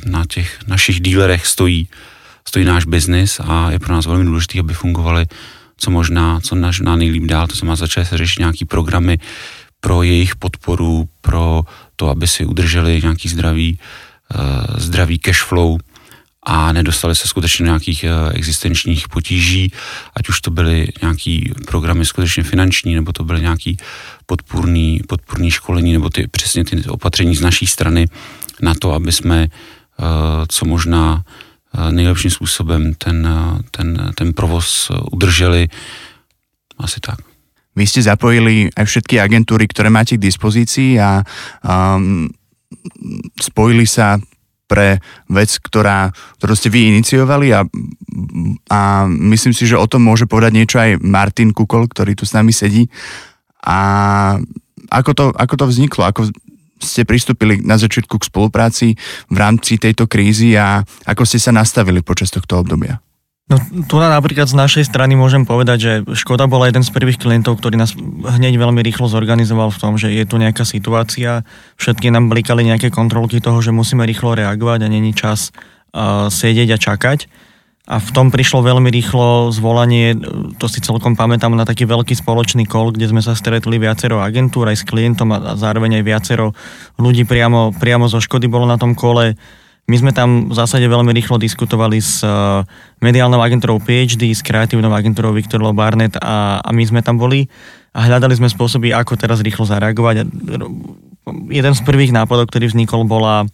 na 0.06 0.24
těch 0.28 0.58
našich 0.66 1.00
dílerech 1.00 1.46
stojí, 1.46 1.88
stojí 2.48 2.64
náš 2.64 2.84
biznis 2.84 3.40
a 3.40 3.70
je 3.70 3.78
pro 3.78 3.94
nás 3.94 4.06
velmi 4.06 4.24
důležité, 4.24 4.60
aby 4.60 4.74
fungovaly 4.74 5.26
co 5.76 5.90
možná, 5.90 6.40
co 6.40 6.54
na 6.54 6.96
nejlíp 6.96 7.24
dál, 7.24 7.46
to 7.46 7.56
znamená 7.56 7.76
začaly 7.76 8.06
se 8.06 8.18
řešit 8.18 8.38
nějaký 8.38 8.64
programy 8.64 9.18
pro 9.80 10.02
jejich 10.02 10.36
podporu, 10.36 11.08
pro 11.20 11.62
to, 11.96 12.08
aby 12.08 12.26
si 12.26 12.44
udrželi 12.44 13.00
nějaký 13.02 13.28
zdravý, 13.28 13.78
uh, 14.34 14.78
zdravý 14.78 15.18
cash 15.18 15.42
flow, 15.42 15.78
a 16.44 16.72
nedostali 16.72 17.14
se 17.14 17.28
skutečně 17.28 17.64
nějakých 17.64 18.04
eh, 18.04 18.32
existenčních 18.32 19.08
potíží, 19.08 19.72
ať 20.16 20.28
už 20.28 20.40
to 20.40 20.50
byly 20.50 20.88
nějaký 21.02 21.52
programy 21.66 22.06
skutečně 22.06 22.42
finanční, 22.42 22.94
nebo 22.94 23.12
to 23.12 23.24
byly 23.24 23.40
nějaký 23.40 23.76
podpůrný, 24.26 25.00
podpůrný 25.08 25.50
školení, 25.50 25.92
nebo 25.92 26.10
ty 26.10 26.26
přesně 26.26 26.64
ty 26.64 26.84
opatření 26.84 27.36
z 27.36 27.40
naší 27.40 27.66
strany 27.66 28.06
na 28.62 28.74
to, 28.74 28.92
aby 28.92 29.12
jsme 29.12 29.46
uh, 29.46 30.06
co 30.48 30.64
možná 30.64 31.24
uh, 31.74 31.92
nejlepším 31.92 32.30
způsobem 32.30 32.94
ten, 32.94 33.28
ten, 33.70 34.12
ten 34.14 34.32
provoz 34.32 34.90
udrželi. 35.12 35.68
Asi 36.78 37.00
tak. 37.00 37.18
Vy 37.74 37.90
ste 37.90 38.06
zapojili 38.06 38.70
aj 38.70 38.86
všetky 38.86 39.18
agentúry, 39.18 39.66
ktoré 39.66 39.90
máte 39.90 40.14
k 40.14 40.22
dispozícii 40.30 40.94
a 41.02 41.26
um, 41.66 42.30
spojili 43.34 43.82
sa 43.82 44.14
pre 44.64 44.98
vec, 45.28 45.50
ktorá, 45.60 46.08
ktorú 46.40 46.54
ste 46.56 46.72
vy 46.72 46.96
iniciovali 46.96 47.52
a, 47.52 47.60
a 48.72 48.80
myslím 49.06 49.52
si, 49.52 49.68
že 49.68 49.78
o 49.78 49.86
tom 49.86 50.04
môže 50.04 50.24
povedať 50.24 50.52
niečo 50.56 50.76
aj 50.80 51.00
Martin 51.04 51.52
Kukol, 51.52 51.86
ktorý 51.86 52.16
tu 52.16 52.24
s 52.24 52.32
nami 52.32 52.50
sedí. 52.50 52.88
A 53.64 53.76
ako 54.88 55.10
to, 55.12 55.24
ako 55.36 55.54
to 55.56 55.64
vzniklo? 55.68 56.02
Ako 56.04 56.28
ste 56.80 57.08
pristúpili 57.08 57.64
na 57.64 57.80
začiatku 57.80 58.20
k 58.20 58.28
spolupráci 58.28 58.86
v 59.32 59.36
rámci 59.36 59.80
tejto 59.80 60.04
krízy 60.04 60.52
a 60.56 60.84
ako 61.08 61.24
ste 61.24 61.40
sa 61.40 61.52
nastavili 61.52 62.04
počas 62.04 62.28
tohto 62.28 62.60
obdobia? 62.60 63.00
No 63.44 63.60
tu 63.60 64.00
na 64.00 64.08
napríklad 64.08 64.48
z 64.48 64.56
našej 64.56 64.88
strany 64.88 65.20
môžem 65.20 65.44
povedať, 65.44 65.78
že 65.78 65.92
Škoda 66.16 66.48
bola 66.48 66.72
jeden 66.72 66.80
z 66.80 66.88
prvých 66.88 67.20
klientov, 67.20 67.60
ktorý 67.60 67.76
nás 67.76 67.92
hneď 68.24 68.56
veľmi 68.56 68.80
rýchlo 68.80 69.04
zorganizoval 69.04 69.68
v 69.68 69.80
tom, 69.84 70.00
že 70.00 70.08
je 70.16 70.24
tu 70.24 70.40
nejaká 70.40 70.64
situácia, 70.64 71.44
všetky 71.76 72.08
nám 72.08 72.32
blikali 72.32 72.64
nejaké 72.64 72.88
kontrolky 72.88 73.44
toho, 73.44 73.60
že 73.60 73.68
musíme 73.68 74.00
rýchlo 74.08 74.32
reagovať 74.32 74.88
a 74.88 74.88
není 74.88 75.12
čas 75.12 75.52
uh, 75.92 76.32
sedieť 76.32 76.68
a 76.72 76.78
čakať. 76.80 77.28
A 77.84 78.00
v 78.00 78.10
tom 78.16 78.32
prišlo 78.32 78.64
veľmi 78.64 78.88
rýchlo 78.88 79.52
zvolanie, 79.52 80.16
to 80.56 80.64
si 80.64 80.80
celkom 80.80 81.12
pamätám, 81.12 81.52
na 81.52 81.68
taký 81.68 81.84
veľký 81.84 82.16
spoločný 82.16 82.64
kol, 82.64 82.96
kde 82.96 83.12
sme 83.12 83.20
sa 83.20 83.36
stretli 83.36 83.76
viacero 83.76 84.24
agentúr 84.24 84.72
aj 84.72 84.80
s 84.80 84.88
klientom 84.88 85.28
a, 85.36 85.52
a 85.52 85.60
zároveň 85.60 86.00
aj 86.00 86.04
viacero 86.08 86.56
ľudí 86.96 87.28
priamo, 87.28 87.76
priamo 87.76 88.08
zo 88.08 88.24
Škody 88.24 88.48
bolo 88.48 88.64
na 88.64 88.80
tom 88.80 88.96
kole 88.96 89.36
my 89.84 89.96
sme 90.00 90.12
tam 90.16 90.48
v 90.48 90.54
zásade 90.56 90.88
veľmi 90.88 91.12
rýchlo 91.12 91.36
diskutovali 91.36 92.00
s 92.00 92.24
uh, 92.24 92.64
mediálnou 93.04 93.36
agentúrou 93.44 93.76
PhD, 93.84 94.32
s 94.32 94.40
kreatívnou 94.40 94.88
agentúrou 94.88 95.36
Viktorou 95.36 95.76
Barnett 95.76 96.16
a, 96.16 96.64
a 96.64 96.70
my 96.72 96.84
sme 96.88 97.04
tam 97.04 97.20
boli 97.20 97.52
a 97.92 98.08
hľadali 98.08 98.32
sme 98.32 98.48
spôsoby, 98.48 98.96
ako 98.96 99.20
teraz 99.20 99.44
rýchlo 99.44 99.68
zareagovať. 99.68 100.24
Jeden 101.52 101.74
z 101.76 101.80
prvých 101.84 102.16
nápadov, 102.16 102.48
ktorý 102.50 102.72
vznikol, 102.72 103.04
bola, 103.04 103.44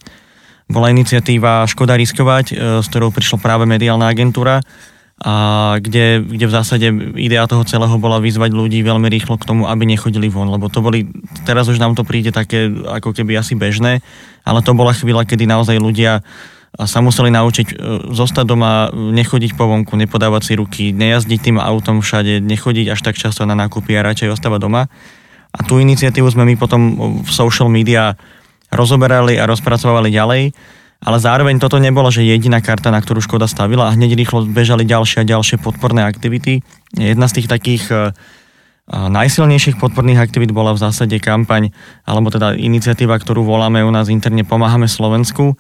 bola 0.71 0.89
iniciatíva 0.95 1.67
Škoda 1.67 1.99
riskovať, 1.99 2.55
uh, 2.55 2.79
s 2.79 2.87
ktorou 2.87 3.11
prišla 3.11 3.43
práve 3.43 3.67
mediálna 3.67 4.07
agentúra 4.07 4.63
a 5.21 5.35
kde, 5.77 6.25
kde 6.25 6.49
v 6.49 6.57
zásade 6.57 6.89
idea 7.21 7.45
toho 7.45 7.61
celého 7.69 7.93
bola 8.01 8.25
vyzvať 8.25 8.57
ľudí 8.57 8.81
veľmi 8.81 9.05
rýchlo 9.13 9.37
k 9.37 9.45
tomu, 9.45 9.69
aby 9.69 9.85
nechodili 9.85 10.33
von, 10.33 10.49
lebo 10.49 10.73
to 10.73 10.81
boli, 10.81 11.13
teraz 11.45 11.69
už 11.69 11.77
nám 11.77 11.93
to 11.93 12.09
príde 12.09 12.33
také 12.33 12.73
ako 12.73 13.13
keby 13.13 13.37
asi 13.37 13.53
bežné, 13.53 14.01
ale 14.49 14.65
to 14.65 14.73
bola 14.73 14.97
chvíľa, 14.97 15.29
kedy 15.29 15.45
naozaj 15.45 15.77
ľudia 15.77 16.25
sa 16.73 17.05
museli 17.05 17.29
naučiť 17.29 17.67
e, 17.69 17.75
zostať 18.17 18.45
doma, 18.49 18.89
nechodiť 18.95 19.61
po 19.61 19.69
vonku, 19.69 19.93
nepodávať 19.99 20.43
si 20.47 20.53
ruky, 20.57 20.85
nejazdiť 20.97 21.53
tým 21.53 21.59
autom 21.61 22.01
všade, 22.01 22.41
nechodiť 22.41 22.97
až 22.97 23.01
tak 23.05 23.21
často 23.21 23.45
na 23.45 23.53
nákupy 23.53 24.01
a 24.01 24.07
radšej 24.07 24.33
ostávať 24.33 24.61
doma. 24.65 24.89
A 25.51 25.61
tú 25.67 25.83
iniciatívu 25.83 26.31
sme 26.31 26.47
my 26.47 26.55
potom 26.55 26.81
v 27.21 27.31
social 27.31 27.69
media 27.69 28.15
rozoberali 28.71 29.35
a 29.37 29.51
rozpracovali 29.51 30.15
ďalej 30.15 30.43
ale 31.01 31.17
zároveň 31.17 31.57
toto 31.57 31.81
nebolo, 31.81 32.13
že 32.13 32.29
jediná 32.29 32.61
karta, 32.61 32.93
na 32.93 33.01
ktorú 33.01 33.25
Škoda 33.25 33.49
stavila 33.49 33.89
a 33.89 33.95
hneď 33.97 34.13
rýchlo 34.21 34.45
bežali 34.45 34.85
ďalšie 34.85 35.25
a 35.25 35.29
ďalšie 35.29 35.57
podporné 35.57 36.05
aktivity. 36.05 36.61
Jedna 36.93 37.25
z 37.25 37.41
tých 37.41 37.49
takých 37.49 37.85
uh, 37.89 38.13
najsilnejších 38.91 39.81
podporných 39.81 40.21
aktivít 40.21 40.53
bola 40.53 40.77
v 40.77 40.83
zásade 40.85 41.17
kampaň, 41.17 41.73
alebo 42.05 42.29
teda 42.29 42.53
iniciatíva, 42.53 43.17
ktorú 43.17 43.49
voláme 43.49 43.81
u 43.81 43.89
nás 43.89 44.13
interne 44.13 44.45
Pomáhame 44.45 44.93
Slovensku, 44.93 45.57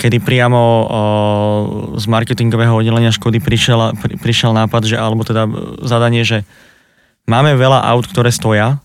kedy 0.00 0.16
priamo 0.24 0.60
uh, 0.64 0.84
z 2.00 2.04
marketingového 2.08 2.72
oddelenia 2.72 3.12
Škody 3.12 3.36
prišiel, 3.36 4.00
pri, 4.00 4.16
prišiel 4.16 4.56
nápad, 4.56 4.88
že, 4.88 4.96
alebo 4.96 5.28
teda 5.28 5.44
zadanie, 5.84 6.24
že 6.24 6.48
máme 7.28 7.52
veľa 7.52 7.84
aut, 7.84 8.08
ktoré 8.08 8.32
stoja, 8.32 8.80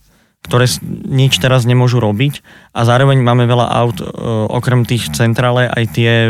ktoré 0.45 0.69
nič 1.09 1.41
teraz 1.41 1.65
nemôžu 1.65 1.97
robiť 1.97 2.45
a 2.77 2.85
zároveň 2.85 3.17
máme 3.25 3.49
veľa 3.49 3.65
aut 3.65 3.97
e, 3.97 4.05
okrem 4.53 4.85
tých 4.85 5.09
centrále 5.09 5.65
aj 5.65 5.83
tie 5.97 6.11
e, 6.13 6.29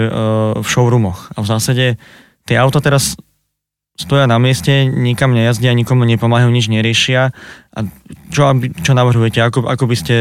v 0.55 0.65
showroomoch. 0.65 1.36
A 1.36 1.43
v 1.43 1.48
zásade 1.51 1.86
tie 2.48 2.55
auta 2.55 2.79
teraz 2.79 3.19
stoja 3.95 4.27
na 4.27 4.36
mieste, 4.39 4.88
nikam 4.91 5.31
nejazdia, 5.31 5.72
nikomu 5.72 6.03
nepomáhajú, 6.03 6.51
nič 6.51 6.67
neriešia. 6.67 7.31
A 7.75 7.79
čo, 8.31 8.51
čo 8.84 8.91
navrhujete? 8.91 9.39
Ako, 9.39 9.67
ako 9.67 9.88
by 9.88 9.95
ste 9.95 10.15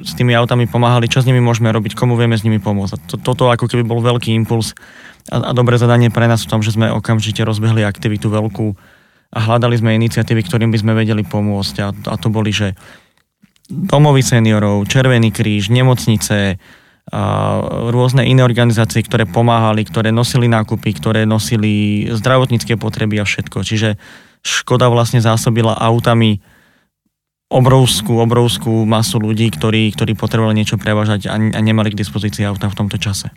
s 0.00 0.12
tými 0.16 0.32
autami 0.32 0.64
pomáhali? 0.64 1.08
Čo 1.08 1.24
s 1.24 1.28
nimi 1.28 1.40
môžeme 1.40 1.68
robiť? 1.68 1.92
Komu 1.96 2.16
vieme 2.16 2.36
s 2.36 2.44
nimi 2.44 2.56
pomôcť? 2.60 2.92
A 2.96 2.98
to, 3.04 3.16
toto 3.20 3.52
ako 3.52 3.68
keby 3.68 3.84
bol 3.84 4.00
veľký 4.00 4.32
impuls 4.32 4.72
a, 5.28 5.36
a 5.40 5.52
dobré 5.52 5.76
zadanie 5.76 6.08
pre 6.08 6.24
nás 6.24 6.40
v 6.44 6.50
tom, 6.52 6.60
že 6.64 6.72
sme 6.72 6.88
okamžite 6.88 7.44
rozbehli 7.44 7.84
aktivitu 7.84 8.32
veľkú 8.32 8.72
a 9.30 9.38
hľadali 9.38 9.76
sme 9.78 10.00
iniciatívy, 10.00 10.42
ktorým 10.48 10.72
by 10.72 10.78
sme 10.80 10.92
vedeli 10.96 11.22
pomôcť. 11.22 11.74
A, 11.84 11.88
a 11.92 12.14
to 12.16 12.32
boli, 12.32 12.56
že 12.56 12.72
domovy 13.70 14.26
seniorov, 14.26 14.84
Červený 14.90 15.30
kríž, 15.30 15.70
nemocnice, 15.70 16.58
a 17.10 17.58
rôzne 17.90 18.22
iné 18.22 18.46
organizácie, 18.46 19.02
ktoré 19.02 19.26
pomáhali, 19.26 19.82
ktoré 19.82 20.14
nosili 20.14 20.46
nákupy, 20.46 20.94
ktoré 20.94 21.26
nosili 21.26 22.06
zdravotnícke 22.06 22.78
potreby 22.78 23.18
a 23.18 23.26
všetko. 23.26 23.66
Čiže 23.66 23.98
Škoda 24.46 24.86
vlastne 24.86 25.18
zásobila 25.18 25.74
autami 25.74 26.38
obrovskú, 27.50 28.22
obrovskú 28.22 28.86
masu 28.86 29.18
ľudí, 29.18 29.50
ktorí, 29.50 29.90
ktorí 29.90 30.14
potrebovali 30.14 30.54
niečo 30.62 30.78
prevážať 30.78 31.26
a, 31.26 31.34
a 31.34 31.60
nemali 31.60 31.90
k 31.90 31.98
dispozícii 31.98 32.46
auta 32.46 32.70
v 32.70 32.78
tomto 32.78 32.94
čase. 32.96 33.34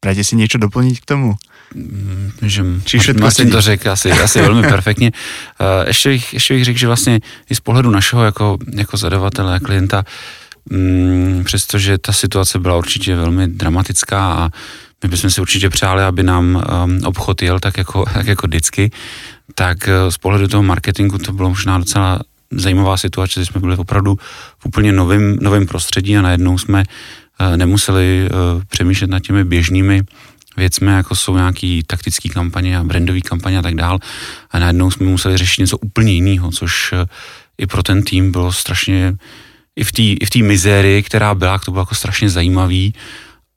Prajte 0.00 0.24
si 0.24 0.32
niečo 0.32 0.56
doplniť 0.56 0.96
k 1.04 1.04
tomu? 1.04 1.36
Mm, 1.76 2.32
že 2.40 2.64
Či 2.88 2.98
všetko 2.98 3.20
Martin 3.22 3.52
to 3.52 3.60
řekl 3.60 3.90
asi, 3.90 4.12
asi 4.12 4.40
velmi 4.40 4.62
perfektně. 4.62 5.12
Eh, 5.60 5.88
ještě 5.88 6.08
bych, 6.08 6.34
ještě 6.34 6.54
bych 6.54 6.64
řekl, 6.64 6.78
že 6.78 6.86
vlastně 6.86 7.20
i 7.50 7.54
z 7.54 7.60
pohledu 7.60 7.90
našeho 7.90 8.24
jako, 8.24 8.58
jako 8.72 8.96
zadavatele 8.96 9.56
a 9.56 9.60
klienta, 9.60 10.04
mm, 10.70 11.42
přestože 11.44 11.98
ta 11.98 12.12
situace 12.12 12.58
byla 12.58 12.76
určitě 12.76 13.16
velmi 13.16 13.48
dramatická 13.48 14.32
a 14.32 14.50
my 15.02 15.08
bychom 15.08 15.30
si 15.30 15.40
určitě 15.40 15.70
přáli, 15.70 16.02
aby 16.02 16.22
nám 16.22 16.56
um, 16.56 17.00
obchod 17.04 17.42
jel 17.42 17.60
tak 17.60 17.78
jako, 17.78 18.04
tak 18.14 18.26
jako 18.26 18.46
vždycky, 18.46 18.90
tak 19.54 19.78
uh, 19.88 20.10
z 20.10 20.18
pohledu 20.18 20.48
toho 20.48 20.62
marketingu 20.62 21.18
to 21.18 21.32
bylo 21.32 21.48
možná 21.48 21.78
docela 21.78 22.20
zajímavá 22.50 22.96
situace, 22.96 23.40
že 23.40 23.46
jsme 23.46 23.60
byli 23.60 23.76
opravdu 23.76 24.16
v 24.58 24.66
úplně 24.66 24.92
novém, 24.92 25.36
novém 25.40 25.66
prostředí 25.66 26.16
a 26.16 26.22
najednou 26.22 26.58
jsme 26.58 26.78
uh, 26.78 26.84
nemuseli 27.56 28.28
uh, 28.30 28.62
přemýšlet 28.64 29.10
nad 29.10 29.20
těmi 29.20 29.44
běžnými 29.44 30.02
věcmi, 30.56 30.90
jako 30.90 31.16
jsou 31.16 31.36
nějaký 31.36 31.82
taktický 31.86 32.28
kampaně 32.28 32.78
a 32.78 32.84
brandový 32.84 33.22
kampaně 33.22 33.58
a 33.58 33.62
tak 33.62 33.74
dál. 33.74 33.98
A 34.50 34.58
najednou 34.58 34.90
jsme 34.90 35.06
museli 35.06 35.36
řešit 35.36 35.60
něco 35.60 35.78
úplně 35.78 36.12
jiného, 36.12 36.50
což 36.50 36.92
eh, 36.92 37.06
i 37.58 37.66
pro 37.66 37.82
ten 37.82 38.02
tým 38.02 38.32
bylo 38.32 38.52
strašně, 38.52 39.16
i 39.76 39.84
v 40.26 40.30
té 40.30 40.38
mizérii, 40.42 41.02
která 41.02 41.34
byla, 41.34 41.58
to 41.58 41.70
bylo 41.70 41.82
jako 41.82 41.94
strašně 41.94 42.30
zajímavý 42.30 42.94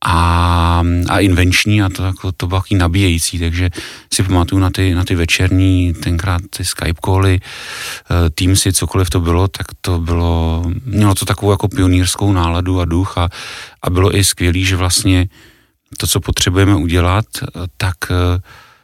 a, 0.06 0.84
a 1.10 1.20
invenční 1.20 1.82
a 1.82 1.90
to, 1.90 2.04
jako, 2.04 2.32
to 2.32 2.48
bylo 2.48 2.62
takový 2.62 2.78
nabíjející, 2.78 3.40
takže 3.40 3.70
si 4.14 4.24
pamatuju 4.24 4.62
na 4.62 4.70
ty, 4.70 4.96
na 4.96 5.04
ty 5.04 5.16
večerní, 5.16 5.94
tenkrát 5.94 6.42
ty 6.50 6.66
Skype 6.66 7.02
cally, 7.06 7.40
eh, 7.40 8.56
si 8.56 8.74
cokoliv 8.74 9.10
to 9.10 9.20
bylo, 9.20 9.48
tak 9.48 9.68
to 9.82 10.00
bylo, 10.00 10.64
mělo 10.86 11.16
to 11.16 11.26
takovou 11.26 11.52
jako 11.52 11.68
pionýrskou 11.68 12.34
náladu 12.34 12.80
a 12.80 12.86
duch 12.86 13.18
a, 13.18 13.30
a 13.82 13.90
bylo 13.90 14.16
i 14.16 14.24
skvělý, 14.24 14.66
že 14.66 14.76
vlastně 14.76 15.28
to, 15.98 16.08
co 16.08 16.20
potřebujeme 16.20 16.76
udělat, 16.76 17.26
tak, 17.78 17.96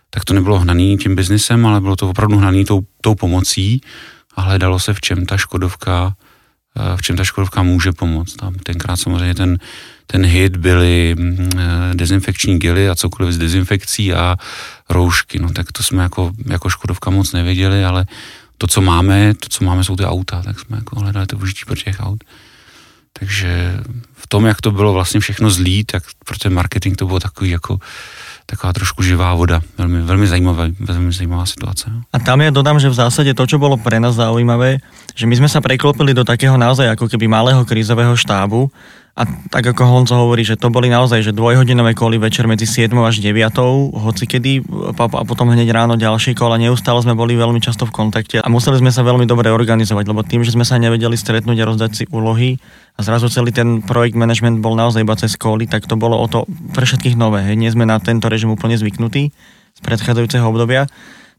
tak 0.10 0.26
to 0.26 0.34
nebylo 0.34 0.60
hnaný 0.60 0.98
tím 0.98 1.16
biznisem, 1.16 1.66
ale 1.66 1.82
bylo 1.82 1.96
to 1.96 2.10
opravdu 2.10 2.38
hnaný 2.38 2.66
tou, 2.66 2.82
tou 3.02 3.16
pomocí 3.16 3.82
a 4.36 4.42
hledalo 4.42 4.80
se, 4.80 4.94
v 4.94 5.02
čem 5.02 5.26
ta 5.26 5.38
Škodovka, 5.38 6.14
v 6.96 7.02
čem 7.02 7.18
ta 7.18 7.24
Škodovka 7.24 7.64
může 7.64 7.92
pomoct. 7.92 8.36
Tam 8.36 8.54
tenkrát 8.54 8.96
samozřejmě 8.96 9.36
ten, 9.36 9.58
ten 10.12 10.26
hit 10.26 10.58
byly 10.58 11.16
mm, 11.18 11.50
dezinfekční 11.94 12.60
gely 12.60 12.90
a 12.90 12.96
cokoliv 12.96 13.34
z 13.34 13.38
dezinfekcí 13.38 14.14
a 14.14 14.38
roušky, 14.90 15.40
no 15.40 15.50
tak 15.54 15.72
to 15.72 15.84
jsme 15.84 16.04
jako, 16.04 16.32
jako 16.46 16.70
Škodovka 16.70 17.10
moc 17.10 17.34
nevěděli, 17.34 17.86
ale 17.86 18.06
to, 18.58 18.68
co 18.68 18.82
máme, 18.82 19.34
to, 19.34 19.50
co 19.50 19.64
máme, 19.64 19.84
jsou 19.84 19.96
ty 19.96 20.06
auta, 20.06 20.42
tak 20.42 20.60
jsme 20.60 20.78
jako 20.78 21.00
hledali 21.00 21.28
to 21.28 21.38
užití 21.38 21.62
pro 21.66 21.76
těch 21.76 22.00
aut. 22.00 22.24
Takže 23.14 23.80
v 24.14 24.28
tom, 24.28 24.46
jak 24.46 24.62
to 24.62 24.72
bylo 24.72 24.94
vlastně 24.94 25.20
všechno 25.20 25.50
zlý, 25.50 25.84
tak 25.84 26.04
pro 26.26 26.38
ten 26.38 26.54
marketing 26.54 26.98
to 26.98 27.06
bylo 27.06 27.20
takový 27.20 27.50
jako 27.50 27.80
taková 28.50 28.74
trošku 28.74 29.06
živá 29.06 29.30
voda. 29.38 29.62
Veľmi, 29.78 30.02
veľmi 30.10 30.26
zajímavá, 30.26 30.74
veľmi 30.74 31.14
zajímavá 31.14 31.46
situace. 31.46 31.86
No. 31.94 32.02
A 32.10 32.18
tam 32.18 32.42
ja 32.42 32.50
dodám, 32.50 32.82
že 32.82 32.90
v 32.90 32.98
zásade 32.98 33.30
to, 33.38 33.46
čo 33.46 33.62
bolo 33.62 33.78
pre 33.78 34.02
nás 34.02 34.18
zaujímavé, 34.18 34.82
že 35.14 35.30
my 35.30 35.38
sme 35.38 35.46
sa 35.46 35.62
preklopili 35.62 36.18
do 36.18 36.26
takého 36.26 36.58
naozaj 36.58 36.98
ako 36.98 37.06
keby 37.06 37.30
malého 37.30 37.62
krízového 37.62 38.18
štábu, 38.18 38.74
a 39.20 39.28
tak 39.52 39.76
ako 39.76 39.84
Honzo 39.84 40.16
hovorí, 40.16 40.48
že 40.48 40.56
to 40.56 40.72
boli 40.72 40.88
naozaj 40.88 41.20
že 41.20 41.36
dvojhodinové 41.36 41.92
koly 41.92 42.16
večer 42.16 42.48
medzi 42.48 42.64
7 42.64 42.96
až 43.04 43.20
9, 43.20 43.52
hoci 43.92 44.24
kedy 44.24 44.64
a 44.96 45.28
potom 45.28 45.52
hneď 45.52 45.76
ráno 45.76 46.00
ďalšie 46.00 46.40
kola. 46.40 46.56
Neustále 46.56 47.04
sme 47.04 47.20
boli 47.20 47.36
veľmi 47.36 47.60
často 47.60 47.84
v 47.84 47.92
kontakte 47.92 48.40
a 48.40 48.48
museli 48.48 48.80
sme 48.80 48.96
sa 48.96 49.04
veľmi 49.04 49.28
dobre 49.28 49.52
organizovať, 49.52 50.08
lebo 50.08 50.24
tým, 50.24 50.48
že 50.48 50.56
sme 50.56 50.64
sa 50.64 50.80
nevedeli 50.80 51.20
stretnúť 51.20 51.60
a 51.60 51.68
rozdať 51.68 51.92
si 51.92 52.04
úlohy 52.08 52.64
a 52.96 53.04
zrazu 53.04 53.28
celý 53.28 53.52
ten 53.52 53.84
projekt 53.84 54.16
management 54.16 54.64
bol 54.64 54.80
naozaj 54.80 55.04
iba 55.04 55.20
cez 55.20 55.36
koly, 55.36 55.68
tak 55.68 55.84
to 55.84 56.00
bolo 56.00 56.16
o 56.16 56.28
to 56.32 56.48
pre 56.72 56.88
všetkých 56.88 57.20
nové. 57.20 57.44
Hej. 57.44 57.60
Nie 57.60 57.76
sme 57.76 57.84
na 57.84 58.00
tento 58.00 58.32
režim 58.32 58.48
úplne 58.48 58.80
zvyknutí 58.80 59.36
z 59.76 59.80
predchádzajúceho 59.84 60.48
obdobia. 60.48 60.88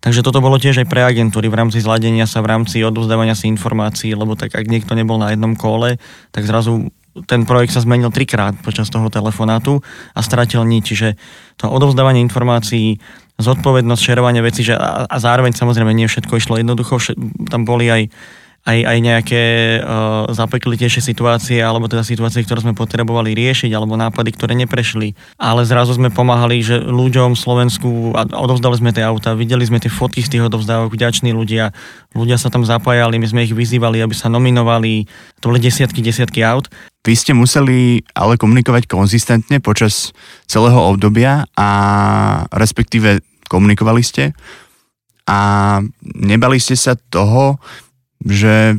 Takže 0.01 0.25
toto 0.25 0.41
bolo 0.41 0.57
tiež 0.57 0.81
aj 0.81 0.89
pre 0.89 1.05
agentúry 1.05 1.53
v 1.53 1.61
rámci 1.61 1.85
zladenia 1.85 2.25
sa, 2.25 2.41
v 2.41 2.57
rámci 2.57 2.81
odovzdávania 2.81 3.37
si 3.37 3.53
informácií, 3.53 4.17
lebo 4.17 4.33
tak 4.33 4.57
ak 4.57 4.65
niekto 4.65 4.97
nebol 4.97 5.21
na 5.21 5.33
jednom 5.37 5.53
kole, 5.53 6.01
tak 6.33 6.49
zrazu 6.49 6.89
ten 7.27 7.43
projekt 7.43 7.75
sa 7.75 7.83
zmenil 7.83 8.15
trikrát 8.15 8.55
počas 8.63 8.87
toho 8.91 9.11
telefonátu 9.11 9.83
a 10.15 10.21
stratil 10.23 10.63
nič. 10.63 10.95
Čiže 10.95 11.09
to 11.59 11.67
odovzdávanie 11.67 12.23
informácií, 12.23 13.03
zodpovednosť, 13.41 14.03
šerovanie 14.05 14.45
veci 14.45 14.63
že 14.63 14.77
a, 14.77 15.09
a 15.09 15.17
zároveň 15.17 15.57
samozrejme 15.57 15.91
nie 15.97 16.07
všetko 16.07 16.37
išlo 16.37 16.61
jednoducho, 16.61 17.01
vš- 17.01 17.17
tam 17.49 17.65
boli 17.65 17.89
aj 17.89 18.03
aj, 18.61 18.79
aj 18.85 18.99
nejaké 19.01 19.43
uh, 19.81 20.29
zapeklitejšie 20.29 21.01
situácie, 21.01 21.65
alebo 21.65 21.89
teda 21.89 22.05
situácie, 22.05 22.45
ktoré 22.45 22.61
sme 22.61 22.77
potrebovali 22.77 23.33
riešiť, 23.33 23.73
alebo 23.73 23.97
nápady, 23.97 24.37
ktoré 24.37 24.53
neprešli. 24.53 25.17
Ale 25.41 25.65
zrazu 25.65 25.97
sme 25.97 26.13
pomáhali, 26.13 26.61
že 26.61 26.77
ľuďom 26.77 27.33
v 27.33 27.41
Slovensku, 27.41 27.89
a 28.13 28.29
odovzdali 28.37 28.77
sme 28.77 28.93
tie 28.93 29.01
auta, 29.01 29.33
videli 29.33 29.65
sme 29.65 29.81
tie 29.81 29.89
fotky 29.89 30.21
z 30.21 30.37
tých 30.37 30.45
odovzdávok, 30.53 30.93
vďační 30.93 31.33
ľudia, 31.33 31.73
ľudia 32.13 32.37
sa 32.37 32.53
tam 32.53 32.61
zapájali, 32.69 33.17
my 33.17 33.29
sme 33.33 33.49
ich 33.49 33.57
vyzývali, 33.57 34.05
aby 34.05 34.13
sa 34.13 34.29
nominovali, 34.29 35.09
to 35.41 35.49
boli 35.49 35.61
desiatky, 35.65 36.05
desiatky 36.05 36.45
aut. 36.45 36.69
Vy 37.01 37.15
ste 37.17 37.33
museli 37.33 38.05
ale 38.13 38.37
komunikovať 38.37 38.85
konzistentne 38.85 39.57
počas 39.65 40.13
celého 40.45 40.77
obdobia 40.77 41.49
a 41.57 41.69
respektíve 42.53 43.25
komunikovali 43.49 44.05
ste 44.05 44.37
a 45.25 45.81
nebali 46.03 46.61
ste 46.61 46.77
sa 46.77 46.99
toho, 46.99 47.57
že 48.21 48.77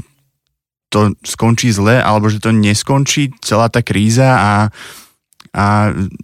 to 0.92 1.16
skončí 1.24 1.72
zle, 1.72 2.04
alebo 2.04 2.28
že 2.28 2.44
to 2.44 2.51
neskončí 2.51 3.32
celá 3.40 3.72
tá 3.72 3.80
kríza 3.80 4.28
a, 4.38 4.54
a 5.56 5.66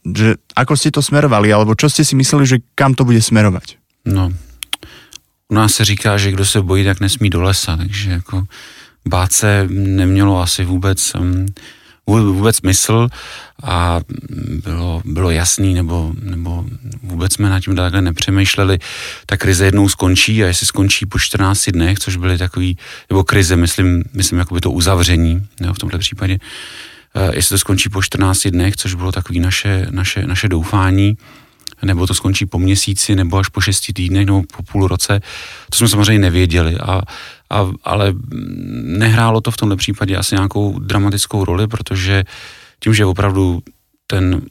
že 0.03 0.35
ako 0.53 0.73
ste 0.75 0.91
to 0.91 1.01
smerovali, 1.01 1.49
alebo 1.49 1.73
čo 1.73 1.87
ste 1.87 2.03
si 2.03 2.13
mysleli, 2.19 2.45
že 2.45 2.57
kam 2.75 2.91
to 2.93 3.07
bude 3.07 3.23
smerovať? 3.23 3.79
No, 4.05 4.29
u 5.49 5.55
nás 5.55 5.73
se 5.73 5.85
říká, 5.85 6.17
že 6.17 6.31
kdo 6.31 6.45
se 6.45 6.61
bojí, 6.61 6.83
tak 6.83 6.99
nesmí 6.99 7.29
do 7.29 7.41
lesa, 7.41 7.77
takže 7.77 8.11
jako 8.11 8.47
bát 9.07 9.31
se 9.31 9.67
nemělo 9.71 10.41
asi 10.41 10.65
vůbec 10.65 11.15
um, 11.15 11.45
vůbec 12.07 12.55
smysl 12.55 13.07
a 13.63 13.99
bylo, 14.65 15.01
bylo 15.05 15.31
jasný, 15.31 15.73
nebo, 15.73 16.13
nebo 16.21 16.65
vůbec 17.03 17.33
jsme 17.33 17.49
nad 17.49 17.59
tím 17.59 17.75
takhle 17.75 18.01
nepřemýšleli. 18.01 18.79
Ta 19.25 19.37
krize 19.37 19.65
jednou 19.65 19.89
skončí 19.89 20.43
a 20.43 20.47
jestli 20.47 20.65
skončí 20.67 21.05
po 21.05 21.19
14 21.19 21.69
dnech, 21.69 21.99
což 21.99 22.15
byly 22.15 22.37
takový, 22.37 22.77
nebo 23.09 23.23
krize, 23.23 23.55
myslím, 23.55 24.03
myslím 24.13 24.39
jakoby 24.39 24.61
to 24.61 24.71
uzavření, 24.71 25.47
jo, 25.61 25.73
v 25.73 25.79
tomto 25.79 25.97
případě, 25.97 26.37
uh, 27.15 27.35
jestli 27.35 27.53
to 27.53 27.57
skončí 27.57 27.89
po 27.89 28.03
14 28.03 28.47
dnech, 28.47 28.75
což 28.75 28.93
bylo 28.93 29.11
takový 29.11 29.39
naše, 29.39 29.87
naše, 29.91 30.27
naše 30.27 30.47
doufání, 30.47 31.17
nebo 31.81 32.07
to 32.07 32.13
skončí 32.13 32.45
po 32.45 32.59
měsíci, 32.59 33.15
nebo 33.15 33.37
až 33.37 33.49
po 33.49 33.61
šesti 33.61 33.93
týdnech, 33.93 34.25
nebo 34.25 34.43
po 34.57 34.63
půl 34.63 34.87
roce. 34.87 35.19
To 35.69 35.77
jsme 35.77 35.87
samozřejmě 35.87 36.19
nevěděli, 36.19 36.77
a, 36.77 37.01
a, 37.49 37.67
ale 37.83 38.13
nehrálo 38.83 39.41
to 39.41 39.51
v 39.51 39.57
tomto 39.57 39.75
případě 39.75 40.17
asi 40.17 40.35
nějakou 40.35 40.79
dramatickou 40.79 41.45
roli, 41.45 41.67
protože 41.67 42.23
tím, 42.79 42.93
že 42.93 43.05
opravdu 43.05 43.61
ten, 44.07 44.41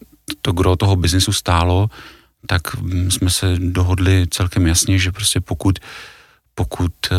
to 0.42 0.52
gro 0.52 0.76
toho 0.76 0.96
biznesu 0.96 1.32
stálo, 1.32 1.90
tak 2.46 2.62
jsme 3.08 3.30
se 3.30 3.56
dohodli 3.58 4.26
celkem 4.30 4.66
jasně, 4.66 4.98
že 4.98 5.12
prostě 5.12 5.40
pokud 5.40 5.78
pokud 6.58 6.92
eh, 7.10 7.16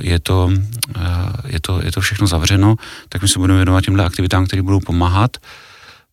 je 0.00 0.18
to, 0.20 0.50
eh, 0.96 1.00
je, 1.46 1.60
to, 1.60 1.80
je 1.84 1.92
to 1.92 2.00
všechno 2.00 2.26
zavřeno, 2.26 2.76
tak 3.08 3.22
my 3.22 3.28
se 3.28 3.38
budeme 3.38 3.58
věnovat 3.58 3.84
těmhle 3.84 4.04
aktivitám, 4.04 4.46
které 4.46 4.62
budou 4.62 4.80
pomáhat 4.80 5.36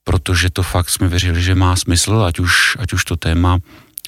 protože 0.07 0.49
to 0.49 0.63
fakt 0.63 0.89
jsme 0.89 1.07
věřili, 1.07 1.41
že 1.41 1.55
má 1.55 1.75
smysl, 1.75 2.23
ať 2.27 2.39
už, 2.39 2.77
ať 2.79 2.93
už 2.93 3.05
to 3.05 3.15
téma, 3.17 3.59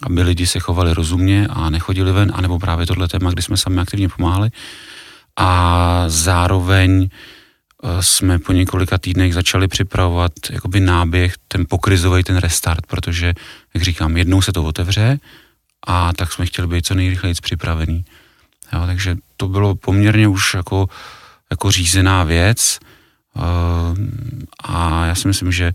aby 0.03 0.21
lidi 0.21 0.47
se 0.47 0.59
chovali 0.59 0.93
rozumně 0.93 1.47
a 1.49 1.69
nechodili 1.69 2.11
ven, 2.11 2.31
anebo 2.35 2.59
právě 2.59 2.85
tohle 2.85 3.07
téma, 3.07 3.31
kdy 3.31 3.41
jsme 3.41 3.57
sami 3.57 3.81
aktivně 3.81 4.09
pomáhali. 4.09 4.49
A 5.35 6.03
zároveň 6.07 7.09
eh, 7.11 8.03
jsme 8.03 8.39
po 8.39 8.53
několika 8.53 8.97
týdnech 8.97 9.33
začali 9.33 9.67
připravovat 9.67 10.31
jakoby 10.49 10.79
náběh, 10.79 11.33
ten 11.47 11.65
pokrizový, 11.69 12.23
ten 12.23 12.37
restart, 12.37 12.87
protože, 12.87 13.33
jak 13.73 13.83
říkám, 13.83 14.17
jednou 14.17 14.41
se 14.41 14.51
to 14.51 14.63
otevře 14.63 15.19
a 15.87 16.13
tak 16.13 16.31
jsme 16.31 16.45
chtěli 16.45 16.67
být 16.67 16.85
co 16.85 16.95
nejrychleji 16.95 17.35
připravený. 17.41 18.05
Jo, 18.73 18.83
takže 18.85 19.15
to 19.37 19.47
bylo 19.47 19.75
poměrně 19.75 20.27
už 20.27 20.53
jako, 20.53 20.87
jako 21.51 21.71
řízená 21.71 22.23
věc 22.23 22.79
a 24.63 25.05
já 25.05 25.15
si 25.15 25.27
myslím, 25.27 25.51
že 25.51 25.73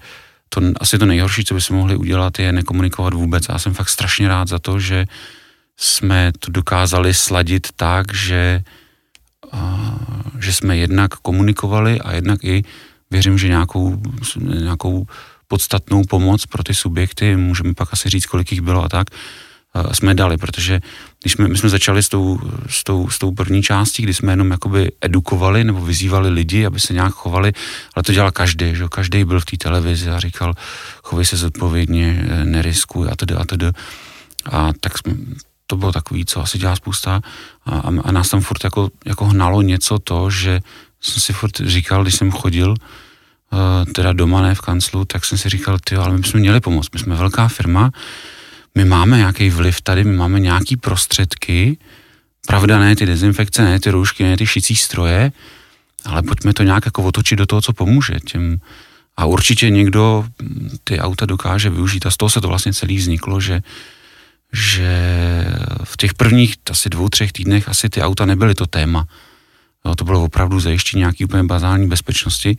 to 0.49 0.61
asi 0.81 0.99
to 0.99 1.07
nejhorší, 1.07 1.45
co 1.45 1.55
bychom 1.55 1.77
mohli 1.77 1.97
udělat, 1.97 2.39
je 2.39 2.53
nekomunikovat 2.53 3.15
vůbec. 3.15 3.47
Já 3.49 3.59
jsem 3.59 3.75
fakt 3.75 3.89
strašně 3.89 4.29
rád 4.29 4.49
za 4.49 4.59
to, 4.59 4.81
že 4.81 5.07
jsme 5.77 6.33
to 6.39 6.51
dokázali 6.51 7.15
sladit 7.15 7.69
tak, 7.77 8.15
že, 8.15 8.63
že 10.41 10.53
jsme 10.53 10.77
jednak 10.77 11.15
komunikovali 11.15 12.01
a 12.01 12.15
jednak 12.15 12.45
i 12.45 12.63
věřím, 13.11 13.39
že 13.39 13.49
nějakou, 13.49 14.03
nějakou 14.37 15.07
podstatnou 15.49 16.03
pomoc 16.05 16.47
pro 16.47 16.63
ty 16.63 16.75
subjekty, 16.75 17.37
můžeme 17.37 17.75
pak 17.75 17.89
asi 17.93 18.09
říct, 18.09 18.27
kolik 18.27 18.53
jich 18.53 18.61
bylo 18.61 18.85
a 18.85 18.89
tak, 18.89 19.07
jsme 19.93 20.15
dali, 20.15 20.37
protože 20.37 20.81
když 21.23 21.33
jsme, 21.33 21.49
my 21.49 21.59
jsme 21.59 21.69
začali 21.69 22.03
s 22.03 22.09
tou, 22.09 22.41
s, 22.69 22.85
tou, 22.85 23.09
s 23.09 23.19
tou 23.19 23.33
první 23.33 23.63
částí, 23.63 24.03
kdy 24.03 24.15
jsme 24.15 24.33
jenom 24.33 24.51
jakoby 24.51 24.93
edukovali 25.01 25.65
nebo 25.65 25.81
vyzývali 25.81 26.31
lidi, 26.31 26.67
aby 26.67 26.81
se 26.81 26.93
nějak 26.93 27.13
chovali, 27.13 27.53
ale 27.95 28.03
to 28.03 28.13
dělal 28.13 28.31
každý, 28.31 28.75
že 28.75 28.85
každý 28.89 29.25
byl 29.25 29.41
v 29.41 29.45
té 29.45 29.57
televizi 29.57 30.11
a 30.11 30.21
říkal, 30.21 30.55
chovej 31.03 31.25
se 31.27 31.37
zodpovědně, 31.37 32.27
neriskuj 32.45 33.09
a 33.11 33.17
tedy 33.17 33.35
a 33.35 33.45
tedy. 33.45 33.67
A 34.51 34.71
tak 34.81 34.99
jsme, 34.99 35.15
to 35.67 35.77
bylo 35.77 35.93
takový, 35.93 36.25
co 36.25 36.41
asi 36.41 36.59
dělá 36.59 36.77
spousta. 36.77 37.21
A, 37.67 37.79
a, 37.79 37.93
a 38.05 38.13
nás 38.13 38.29
tam 38.29 38.41
furt 38.41 38.65
jako, 38.65 38.91
jako 39.05 39.25
hnalo 39.25 39.63
něco 39.63 39.99
to, 39.99 40.31
že 40.31 40.61
jsem 41.01 41.21
si 41.21 41.33
furt 41.33 41.57
říkal, 41.57 42.03
když 42.03 42.15
jsem 42.15 42.31
chodil 42.31 42.71
uh, 42.71 43.93
teda 43.93 44.13
doma, 44.13 44.43
ne 44.43 44.55
v 44.55 44.61
kanclu, 44.61 45.05
tak 45.05 45.25
jsem 45.25 45.39
si 45.39 45.49
říkal, 45.49 45.79
ty, 45.85 45.97
ale 45.97 46.17
my 46.17 46.25
jsme 46.25 46.41
měli 46.41 46.61
pomoct, 46.61 46.91
my 46.93 46.99
jsme 46.99 47.15
velká 47.15 47.49
firma, 47.49 47.91
my 48.75 48.85
máme 48.85 49.17
nějaký 49.17 49.51
vliv 49.51 49.81
tady, 49.81 50.05
my 50.05 50.17
máme 50.17 50.41
nějaký 50.41 50.77
prostředky, 50.77 51.79
pravda 52.47 52.79
ne 52.79 52.97
ty 52.97 53.07
dezinfekce, 53.07 53.65
ne 53.65 53.81
ty 53.81 53.91
roušky, 53.91 54.25
ne 54.25 54.37
ty 54.37 54.47
šicí 54.47 54.77
stroje, 54.77 55.33
ale 56.05 56.23
pojďme 56.23 56.55
to 56.55 56.63
nějak 56.63 56.85
jako 56.87 57.03
otočit 57.03 57.39
do 57.39 57.47
toho, 57.47 57.63
co 57.63 57.73
pomůže 57.73 58.15
těm. 58.27 58.61
A 59.17 59.25
určitě 59.25 59.71
někdo 59.71 60.25
ty 60.85 61.01
auta 61.01 61.27
dokáže 61.27 61.71
využít 61.71 62.07
a 62.07 62.11
z 62.11 62.17
toho 62.17 62.31
se 62.31 62.41
to 62.41 62.49
vlastně 62.49 62.73
celý 62.73 62.97
vzniklo, 62.97 63.41
že, 63.41 63.63
že 64.53 64.91
v 65.85 65.97
těch 65.97 66.15
prvních 66.15 66.55
asi 66.71 66.91
dvou, 66.91 67.09
třech 67.09 67.33
týdnech 67.33 67.69
asi 67.69 67.89
ty 67.89 68.03
auta 68.03 68.27
nebyly 68.27 68.55
to 68.55 68.67
téma. 68.67 69.07
Jo, 69.85 69.95
to 69.95 70.05
bylo 70.05 70.25
opravdu 70.25 70.61
zajištění 70.61 70.99
nějaký 70.99 71.25
úplně 71.25 71.43
bazální 71.43 71.89
bezpečnosti 71.89 72.59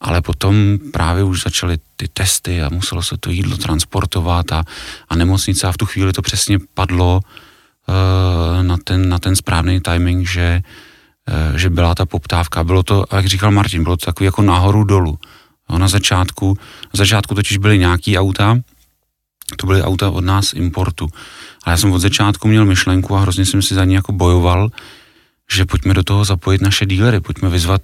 ale 0.00 0.22
potom 0.22 0.78
právě 0.92 1.24
už 1.24 1.42
začaly 1.42 1.78
ty 1.96 2.08
testy 2.08 2.62
a 2.62 2.68
muselo 2.68 3.02
se 3.02 3.16
to 3.16 3.30
jídlo 3.30 3.56
transportovat 3.56 4.52
a, 4.52 4.64
a 5.08 5.16
nemocnice 5.16 5.66
a 5.66 5.72
v 5.72 5.76
tu 5.76 5.86
chvíli 5.86 6.12
to 6.12 6.22
přesně 6.22 6.58
padlo 6.74 7.20
uh, 7.20 8.62
na, 8.62 8.76
ten, 8.84 9.08
na 9.08 9.18
ten 9.18 9.36
správný 9.36 9.80
timing, 9.80 10.28
že, 10.28 10.62
uh, 11.50 11.56
že 11.56 11.70
byla 11.70 11.94
ta 11.94 12.06
poptávka. 12.06 12.64
Bylo 12.64 12.82
to, 12.82 13.04
jak 13.12 13.26
říkal 13.26 13.50
Martin, 13.50 13.82
bylo 13.82 13.96
to 13.96 14.06
takový 14.06 14.24
jako 14.24 14.42
nahoru 14.42 14.84
dolů. 14.84 15.18
Na 15.78 15.88
začátku, 15.88 16.56
na 16.84 16.98
začátku 16.98 17.34
totiž 17.34 17.58
byly 17.58 17.78
nějaký 17.78 18.18
auta, 18.18 18.58
to 19.56 19.66
byly 19.66 19.82
auta 19.82 20.10
od 20.10 20.24
nás 20.24 20.52
importu. 20.52 21.08
Ale 21.64 21.72
já 21.72 21.76
jsem 21.76 21.92
od 21.92 21.98
začátku 21.98 22.48
měl 22.48 22.64
myšlenku 22.64 23.16
a 23.16 23.20
hrozně 23.20 23.46
jsem 23.46 23.62
si 23.62 23.74
za 23.74 23.84
ní 23.84 23.94
jako 23.94 24.12
bojoval, 24.12 24.68
že 25.52 25.64
pojďme 25.64 25.94
do 25.94 26.02
toho 26.02 26.24
zapojit 26.24 26.60
naše 26.60 26.86
dílery, 26.86 27.20
pojďme 27.20 27.48
vyzvat, 27.48 27.82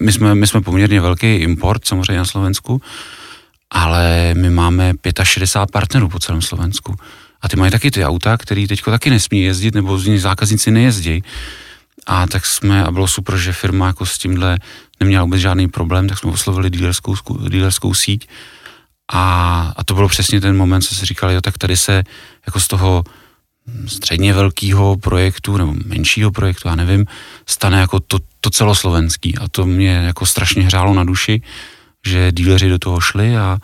my 0.00 0.12
jsme, 0.12 0.34
my 0.34 0.46
jsme 0.46 0.60
poměrně 0.60 1.00
velký 1.00 1.34
import 1.34 1.86
samozřejmě 1.86 2.16
na 2.16 2.24
Slovensku, 2.24 2.82
ale 3.70 4.34
my 4.34 4.50
máme 4.50 4.94
65 5.22 5.72
partnerů 5.72 6.08
po 6.08 6.18
celém 6.18 6.42
Slovensku. 6.42 6.96
A 7.42 7.48
ty 7.48 7.56
mají 7.56 7.72
taky 7.72 7.90
ty 7.90 8.04
auta, 8.04 8.36
který 8.36 8.66
teďko 8.66 8.90
taky 8.90 9.10
nesmí 9.10 9.42
jezdit, 9.42 9.74
nebo 9.74 9.98
z 9.98 10.06
nich 10.06 10.22
zákazníci 10.22 10.70
nejezdí. 10.70 11.22
A 12.06 12.26
tak 12.26 12.46
jsme, 12.46 12.84
a 12.84 12.90
bylo 12.90 13.08
super, 13.08 13.36
že 13.36 13.52
firma 13.52 13.86
jako 13.86 14.06
s 14.06 14.18
tímhle 14.18 14.58
neměla 15.00 15.24
vůbec 15.24 15.40
žádný 15.40 15.68
problém, 15.68 16.08
tak 16.08 16.18
jsme 16.18 16.30
oslovili 16.30 16.70
dílerskou, 16.70 17.14
dílerskou 17.48 17.94
síť. 17.94 18.28
A, 19.12 19.72
a 19.76 19.84
to 19.84 19.94
bylo 19.94 20.08
přesně 20.08 20.40
ten 20.40 20.56
moment, 20.56 20.82
co 20.82 20.94
si 20.94 21.06
říkali, 21.06 21.34
jo, 21.34 21.40
tak 21.40 21.58
tady 21.58 21.76
se 21.76 22.04
jako 22.46 22.60
z 22.60 22.68
toho 22.68 23.04
středně 23.86 24.34
velkého 24.34 24.96
projektu 24.96 25.56
nebo 25.56 25.74
menšího 25.86 26.30
projektu, 26.30 26.68
já 26.68 26.74
nevím, 26.74 27.06
stane 27.46 27.80
jako 27.80 28.00
to, 28.00 28.18
to 28.40 28.50
celoslovenský. 28.50 29.38
A 29.38 29.48
to 29.48 29.66
mě 29.66 29.90
jako 29.90 30.26
strašně 30.26 30.62
hřálo 30.62 30.94
na 30.94 31.04
duši, 31.04 31.42
že 32.06 32.32
díleři 32.32 32.68
do 32.68 32.78
toho 32.78 33.00
šli 33.00 33.36
a, 33.36 33.58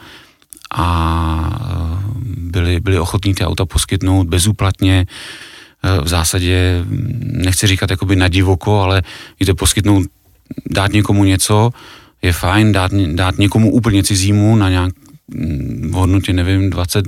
a 0.75 1.61
byli, 2.37 2.81
byli 2.81 2.99
ochotní 2.99 3.35
ty 3.35 3.45
auta 3.45 3.67
poskytnout 3.67 4.29
bezúplatně, 4.29 5.07
v 6.03 6.09
zásadě 6.09 6.85
nechci 7.21 7.67
říkat 7.67 7.91
jakoby 7.91 8.17
na 8.17 8.29
divoko, 8.29 8.81
ale 8.81 9.03
víte, 9.41 9.55
poskytnout, 9.55 10.07
dát 10.71 10.93
někomu 10.93 11.25
něco, 11.25 11.71
je 12.23 12.33
fajn, 12.33 12.73
dát, 12.73 12.91
dát 12.95 13.39
někomu 13.39 13.73
úplně 13.73 14.03
cizímu 14.03 14.57
na 14.57 14.71
nějak, 14.71 14.95
v 15.29 15.93
hodnotě, 15.93 16.33
nevím, 16.33 16.71
20, 16.71 17.05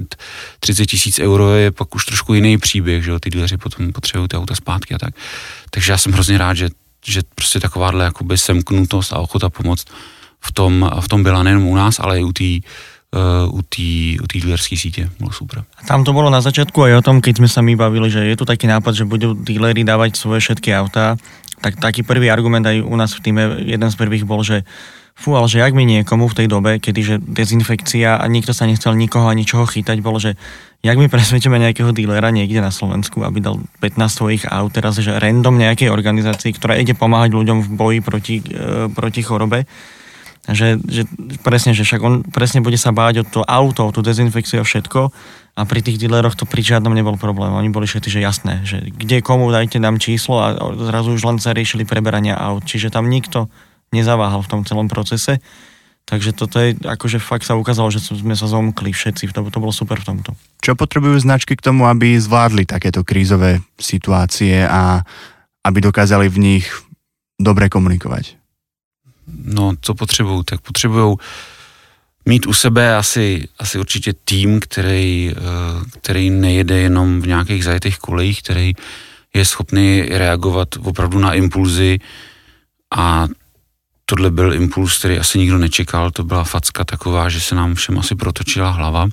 30 0.60 0.86
tisíc 0.86 1.18
euro 1.18 1.54
je 1.54 1.70
pak 1.70 1.94
už 1.94 2.04
trošku 2.04 2.34
jiný 2.34 2.58
příběh, 2.58 3.04
že 3.04 3.10
jo, 3.10 3.18
ty 3.18 3.30
díleři 3.30 3.56
potom 3.56 3.92
potřebují 3.92 4.28
ty 4.28 4.36
auta 4.36 4.54
zpátky 4.54 4.94
a 4.94 4.98
tak. 4.98 5.14
Takže 5.70 5.92
já 5.92 5.98
jsem 5.98 6.12
hrozně 6.12 6.38
rád, 6.38 6.54
že, 6.54 6.68
že 7.06 7.20
prostě 7.34 7.60
takováhle 7.60 8.04
jakoby 8.04 8.38
semknutost 8.38 9.12
a 9.12 9.18
ochota 9.18 9.50
pomoct 9.50 9.84
v 10.40 10.52
tom, 10.52 10.90
v 11.00 11.08
tom 11.08 11.22
byla 11.22 11.42
nejen 11.42 11.58
u 11.58 11.74
nás, 11.74 12.00
ale 12.00 12.20
i 12.20 12.24
u 12.24 12.32
té 12.32 12.44
uh, 13.44 13.58
u 13.58 13.62
té 13.62 14.22
u 14.22 14.26
dílerské 14.32 14.76
sítě. 14.76 15.10
Bylo 15.18 15.32
super. 15.32 15.64
Tam 15.88 16.04
to 16.04 16.12
bolo 16.12 16.30
na 16.30 16.40
začiatku 16.40 16.82
aj 16.82 16.94
o 16.96 17.02
tom, 17.02 17.20
keď 17.20 17.36
sme 17.36 17.48
sa 17.48 17.60
my 17.64 17.76
bavili, 17.76 18.10
že 18.10 18.22
je 18.22 18.36
tu 18.36 18.44
taký 18.44 18.70
nápad, 18.70 18.94
že 18.94 19.04
budú 19.08 19.34
dílery 19.34 19.84
dávať 19.84 20.16
svoje 20.16 20.40
všetky 20.40 20.72
autá 20.76 21.16
tak, 21.60 21.76
taký 21.76 22.02
prvý 22.02 22.32
argument 22.32 22.64
aj 22.64 22.80
u 22.80 22.96
nás 22.96 23.12
v 23.12 23.20
týme, 23.20 23.42
jeden 23.60 23.90
z 23.92 23.96
prvých 23.96 24.24
bol, 24.24 24.40
že 24.40 24.64
fú, 25.20 25.36
ale 25.36 25.52
že 25.52 25.60
jak 25.60 25.76
mi 25.76 25.84
niekomu 25.84 26.32
v 26.32 26.36
tej 26.40 26.46
dobe, 26.48 26.80
kedy 26.80 27.00
že 27.04 27.16
dezinfekcia 27.20 28.16
a 28.16 28.24
nikto 28.24 28.56
sa 28.56 28.64
nechcel 28.64 28.96
nikoho 28.96 29.28
a 29.28 29.36
ničoho 29.36 29.68
chytať, 29.68 30.00
bolo, 30.00 30.16
že 30.16 30.40
jak 30.80 30.96
my 30.96 31.06
presvedčíme 31.14 31.60
nejakého 31.60 31.92
dílera 31.92 32.32
niekde 32.32 32.64
na 32.64 32.72
Slovensku, 32.72 33.20
aby 33.20 33.44
dal 33.44 33.60
15 33.84 34.00
svojich 34.08 34.42
aut 34.48 34.72
teraz, 34.72 34.96
že 34.96 35.12
random 35.12 35.60
nejakej 35.60 35.92
organizácii, 35.92 36.56
ktorá 36.56 36.80
ide 36.80 36.96
pomáhať 36.96 37.36
ľuďom 37.36 37.60
v 37.60 37.68
boji 37.76 37.98
proti, 38.00 38.36
e, 38.40 38.88
proti 38.88 39.20
chorobe, 39.20 39.68
že, 40.48 40.80
že 40.88 41.04
presne, 41.44 41.76
že 41.76 41.84
však 41.84 42.00
on 42.00 42.14
presne 42.24 42.64
bude 42.64 42.80
sa 42.80 42.90
báť 42.96 43.22
o 43.22 43.24
to 43.28 43.40
auto, 43.44 43.86
o 43.86 43.94
tú 43.94 44.00
dezinfekciu 44.00 44.64
a 44.64 44.66
všetko 44.66 45.12
a 45.60 45.62
pri 45.68 45.84
tých 45.84 46.00
dealeroch 46.00 46.38
to 46.38 46.48
pri 46.48 46.64
žiadnom 46.64 46.96
nebol 46.96 47.20
problém. 47.20 47.52
Oni 47.52 47.68
boli 47.68 47.84
všetci, 47.84 48.08
že 48.08 48.24
jasné, 48.24 48.64
že 48.64 48.80
kde 48.88 49.20
komu 49.20 49.52
dajte 49.52 49.76
nám 49.76 50.00
číslo 50.00 50.40
a 50.40 50.56
zrazu 50.88 51.12
už 51.12 51.22
len 51.28 51.38
sa 51.42 51.52
riešili 51.52 51.84
preberania 51.84 52.38
aut. 52.40 52.64
Čiže 52.64 52.88
tam 52.88 53.12
nikto 53.12 53.52
nezaváhal 53.94 54.42
v 54.42 54.50
tom 54.50 54.60
celom 54.64 54.88
procese. 54.88 55.38
Takže 56.04 56.34
toto 56.34 56.58
je, 56.58 56.74
akože 56.74 57.22
fakt 57.22 57.46
sa 57.46 57.54
ukázalo, 57.54 57.92
že 57.94 58.02
sme 58.02 58.34
sa 58.34 58.50
zomkli 58.50 58.90
všetci, 58.90 59.30
to, 59.30 59.46
to 59.46 59.62
bolo 59.62 59.70
super 59.70 60.00
v 60.02 60.10
tomto. 60.10 60.34
Čo 60.58 60.74
potrebujú 60.74 61.22
značky 61.22 61.54
k 61.54 61.62
tomu, 61.62 61.86
aby 61.86 62.18
zvládli 62.18 62.66
takéto 62.66 63.06
krízové 63.06 63.62
situácie 63.78 64.66
a 64.66 65.06
aby 65.62 65.78
dokázali 65.78 66.26
v 66.26 66.38
nich 66.38 66.66
dobre 67.38 67.70
komunikovať? 67.70 68.34
No, 69.30 69.78
co 69.80 69.94
potřebují? 69.94 70.44
Tak 70.44 70.60
potřebují 70.60 71.16
mít 72.26 72.46
u 72.46 72.52
sebe 72.52 72.96
asi, 72.96 73.48
asi 73.58 73.78
určitě 73.78 74.12
tým, 74.12 74.60
který, 74.60 75.30
eh, 75.30 75.40
který 76.00 76.30
nejede 76.30 76.78
jenom 76.78 77.20
v 77.20 77.26
nějakých 77.26 77.64
zajetých 77.64 77.98
kolejích, 77.98 78.42
který 78.42 78.72
je 79.34 79.44
schopný 79.44 80.02
reagovat 80.02 80.68
opravdu 80.82 81.18
na 81.18 81.34
impulzy 81.34 81.98
a 82.90 83.26
tohle 84.10 84.30
byl 84.30 84.54
impuls, 84.54 84.98
který 84.98 85.18
asi 85.18 85.38
nikdo 85.38 85.58
nečekal, 85.58 86.10
to 86.10 86.24
byla 86.24 86.44
facka 86.44 86.84
taková, 86.84 87.28
že 87.28 87.40
se 87.40 87.54
nám 87.54 87.74
všem 87.74 87.98
asi 87.98 88.14
protočila 88.14 88.70
hlava. 88.70 89.08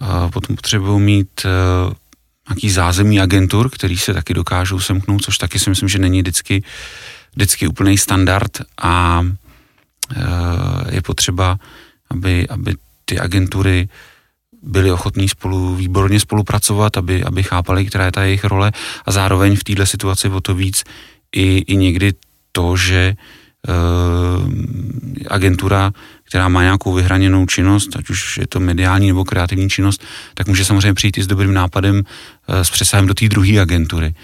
A 0.00 0.28
potom 0.28 0.56
potřebují 0.56 1.00
mít 1.00 1.44
uh, 1.44 1.92
nějaký 2.48 2.70
zázemí 2.70 3.20
agentur, 3.20 3.70
který 3.70 3.98
se 3.98 4.14
taky 4.14 4.34
dokážou 4.34 4.80
semknout, 4.80 5.22
což 5.22 5.38
taky 5.38 5.58
si 5.58 5.70
myslím, 5.70 5.88
že 5.88 5.98
není 5.98 6.20
vždycky, 6.20 6.64
vždycky 7.36 7.68
úplný 7.68 7.98
standard. 7.98 8.64
A 8.80 9.20
uh, 9.20 9.36
je 10.90 11.02
potřeba, 11.02 11.56
aby, 12.10 12.48
aby 12.48 12.74
ty 13.04 13.20
agentury 13.20 13.88
byli 14.62 14.92
ochotní 14.92 15.28
spolu 15.28 15.76
výborně 15.76 16.20
spolupracovat, 16.20 16.96
aby, 16.96 17.24
aby 17.24 17.42
chápali, 17.42 17.86
která 17.86 18.04
je 18.04 18.12
ta 18.12 18.22
jejich 18.22 18.44
role. 18.44 18.72
A 19.04 19.12
zároveň 19.12 19.56
v 19.56 19.64
této 19.64 19.86
situaci 19.86 20.28
o 20.28 20.40
to 20.40 20.54
víc 20.54 20.84
i, 21.36 21.58
i 21.58 21.76
někdy 21.76 22.12
to, 22.52 22.76
že 22.76 23.12
uh, 23.12 23.41
agentura, 25.28 25.92
která 26.24 26.48
má 26.48 26.62
nějakou 26.62 26.92
vyhraněnou 26.92 27.46
činnost, 27.46 27.96
ať 27.96 28.10
už 28.10 28.38
je 28.38 28.46
to 28.46 28.60
mediální 28.60 29.08
nebo 29.08 29.24
kreativní 29.24 29.70
činnost, 29.70 30.04
tak 30.34 30.48
může 30.48 30.64
samozřejmě 30.64 30.94
přijít 30.94 31.18
i 31.18 31.22
s 31.22 31.26
dobrým 31.26 31.54
nápadem 31.54 32.02
eh, 32.48 32.64
s 32.64 32.70
přesahem 32.70 33.06
do 33.06 33.14
té 33.14 33.28
druhé 33.28 33.60
agentury. 33.60 34.14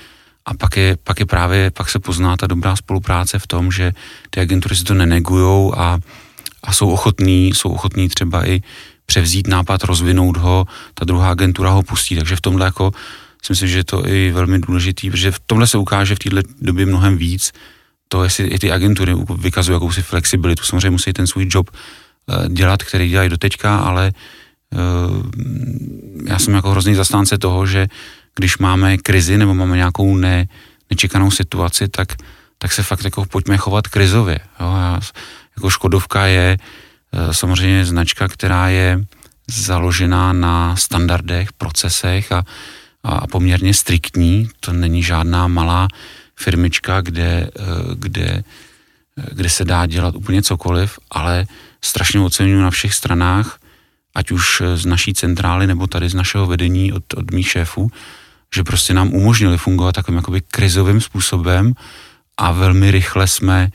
A 0.46 0.54
pak 0.54 0.76
je, 0.76 0.96
pak 1.04 1.20
je 1.20 1.26
právě, 1.26 1.70
pak 1.70 1.90
se 1.90 1.98
pozná 1.98 2.36
ta 2.36 2.46
dobrá 2.46 2.76
spolupráce 2.76 3.38
v 3.38 3.46
tom, 3.46 3.72
že 3.72 3.92
ty 4.30 4.40
agentury 4.40 4.76
si 4.76 4.84
to 4.84 4.94
nenegujou 4.94 5.78
a, 5.78 5.98
a 6.62 6.72
jsou 6.72 6.90
ochotní, 6.90 7.52
jsou 7.54 7.68
ochotní 7.68 8.08
třeba 8.08 8.48
i 8.48 8.62
převzít 9.06 9.46
nápad, 9.46 9.84
rozvinout 9.84 10.36
ho, 10.36 10.66
ta 10.94 11.04
druhá 11.04 11.30
agentura 11.30 11.70
ho 11.70 11.82
pustí. 11.82 12.16
Takže 12.16 12.36
v 12.36 12.40
tomhle 12.40 12.64
jako 12.64 12.92
si 13.42 13.52
myslím, 13.52 13.68
že 13.68 13.78
je 13.78 13.84
to 13.84 14.08
i 14.08 14.32
velmi 14.32 14.58
důležitý, 14.58 15.10
protože 15.10 15.30
v 15.30 15.38
tomhle 15.46 15.66
se 15.66 15.78
ukáže 15.78 16.14
v 16.14 16.18
této 16.18 16.36
době 16.60 16.86
mnohem 16.86 17.16
víc, 17.16 17.52
to, 18.08 18.24
jestli 18.24 18.46
i 18.46 18.58
ty 18.58 18.72
agentury 18.72 19.14
vykazují 19.38 19.76
jakousi 19.76 20.02
flexibilitu. 20.02 20.64
Samozřejmě 20.64 20.90
musí 20.90 21.12
ten 21.12 21.26
svůj 21.26 21.46
job 21.50 21.70
eh, 21.70 22.48
dělat, 22.48 22.82
který 22.82 23.08
dělají 23.08 23.28
doteďka, 23.28 23.76
ale 23.78 24.12
eh, 24.72 24.78
já 26.28 26.38
jsem 26.38 26.54
jako 26.54 26.70
hrozný 26.70 26.94
zastánce 26.94 27.38
toho, 27.38 27.66
že 27.66 27.86
když 28.34 28.58
máme 28.58 28.96
krizi 28.96 29.38
nebo 29.38 29.54
máme 29.54 29.76
nějakou 29.76 30.16
ne, 30.16 30.48
nečekanou 30.90 31.30
situaci, 31.30 31.88
tak, 31.88 32.08
tak 32.58 32.72
se 32.72 32.82
fakt 32.82 33.04
jako 33.04 33.24
pojďme 33.24 33.56
chovat 33.56 33.88
krizově. 33.88 34.38
Jo? 34.60 34.66
A 34.66 35.00
jako 35.56 35.70
Škodovka 35.70 36.26
je 36.26 36.56
eh, 37.12 37.34
samozřejmě 37.34 37.84
značka, 37.84 38.28
která 38.28 38.68
je 38.68 39.04
založená 39.50 40.32
na 40.32 40.76
standardech, 40.76 41.52
procesech 41.52 42.32
a, 42.32 42.44
a 43.04 43.26
poměrně 43.26 43.74
striktní. 43.74 44.48
To 44.60 44.72
není 44.72 45.02
žádná 45.02 45.48
malá 45.48 45.88
firmička, 46.38 47.00
kde, 47.00 47.50
eh, 47.50 47.62
kde, 47.94 48.42
eh, 49.18 49.26
kde 49.32 49.50
se 49.50 49.64
dá 49.64 49.86
dělat 49.86 50.14
úplně 50.14 50.42
cokoliv, 50.42 50.98
ale 51.10 51.46
strašně 51.84 52.20
oceňuji 52.20 52.62
na 52.62 52.70
všech 52.70 52.94
stranách, 52.94 53.58
ať 54.14 54.30
už 54.30 54.62
z 54.74 54.86
naší 54.86 55.14
centrály 55.14 55.66
nebo 55.66 55.86
tady 55.86 56.08
z 56.08 56.14
našeho 56.14 56.46
vedení 56.46 56.92
od, 56.92 57.04
od 57.14 57.30
mých 57.30 57.50
šéfů, 57.50 57.90
že 58.54 58.64
prostě 58.64 58.94
nám 58.94 59.14
umožnili 59.14 59.58
fungovat 59.58 59.94
takovým 59.94 60.16
jakoby 60.16 60.40
krizovým 60.40 61.00
způsobem 61.00 61.74
a 62.36 62.52
velmi 62.52 62.90
rychle 62.90 63.28
jsme 63.28 63.70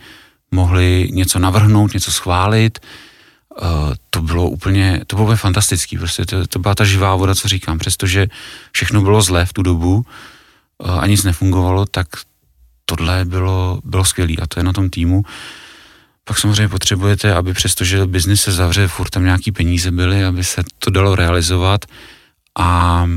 mohli 0.52 1.10
něco 1.12 1.40
navrhnout, 1.40 1.94
něco 1.94 2.12
schválit. 2.12 2.80
To 4.10 4.22
bylo 4.22 4.50
úplně, 4.50 5.02
to 5.08 5.16
bylo 5.16 5.26
úplně 5.26 5.38
fantastický, 5.38 5.98
prostě 5.98 6.26
to, 6.26 6.48
to 6.48 6.60
byla 6.60 6.76
ta 6.76 6.86
živá 6.86 7.16
voda, 7.16 7.36
co 7.36 7.48
říkám, 7.48 7.80
přestože 7.80 8.28
všechno 8.72 9.02
bylo 9.02 9.22
zlé 9.22 9.46
v 9.46 9.54
tu 9.54 9.62
dobu 9.62 10.06
a 10.80 11.08
nic 11.08 11.24
nefungovalo, 11.24 11.86
tak 11.86 12.08
tohle 12.86 13.26
bylo, 13.26 13.80
bylo 13.84 14.06
skvělé 14.06 14.34
a 14.42 14.48
to 14.48 14.60
je 14.60 14.64
na 14.64 14.74
tom 14.74 14.90
týmu. 14.90 15.24
Pak 16.24 16.40
samozřejmě 16.40 16.68
potřebujete, 16.70 17.34
aby 17.34 17.54
přesto, 17.54 17.84
že 17.84 18.06
biznis 18.06 18.42
se 18.42 18.52
zavře, 18.52 18.88
furt 18.88 19.10
tam 19.10 19.24
nějaký 19.24 19.52
peníze 19.52 19.92
byly, 19.92 20.26
aby 20.26 20.44
se 20.44 20.64
to 20.80 20.92
dalo 20.92 21.16
realizovat 21.16 21.86
a, 22.60 23.08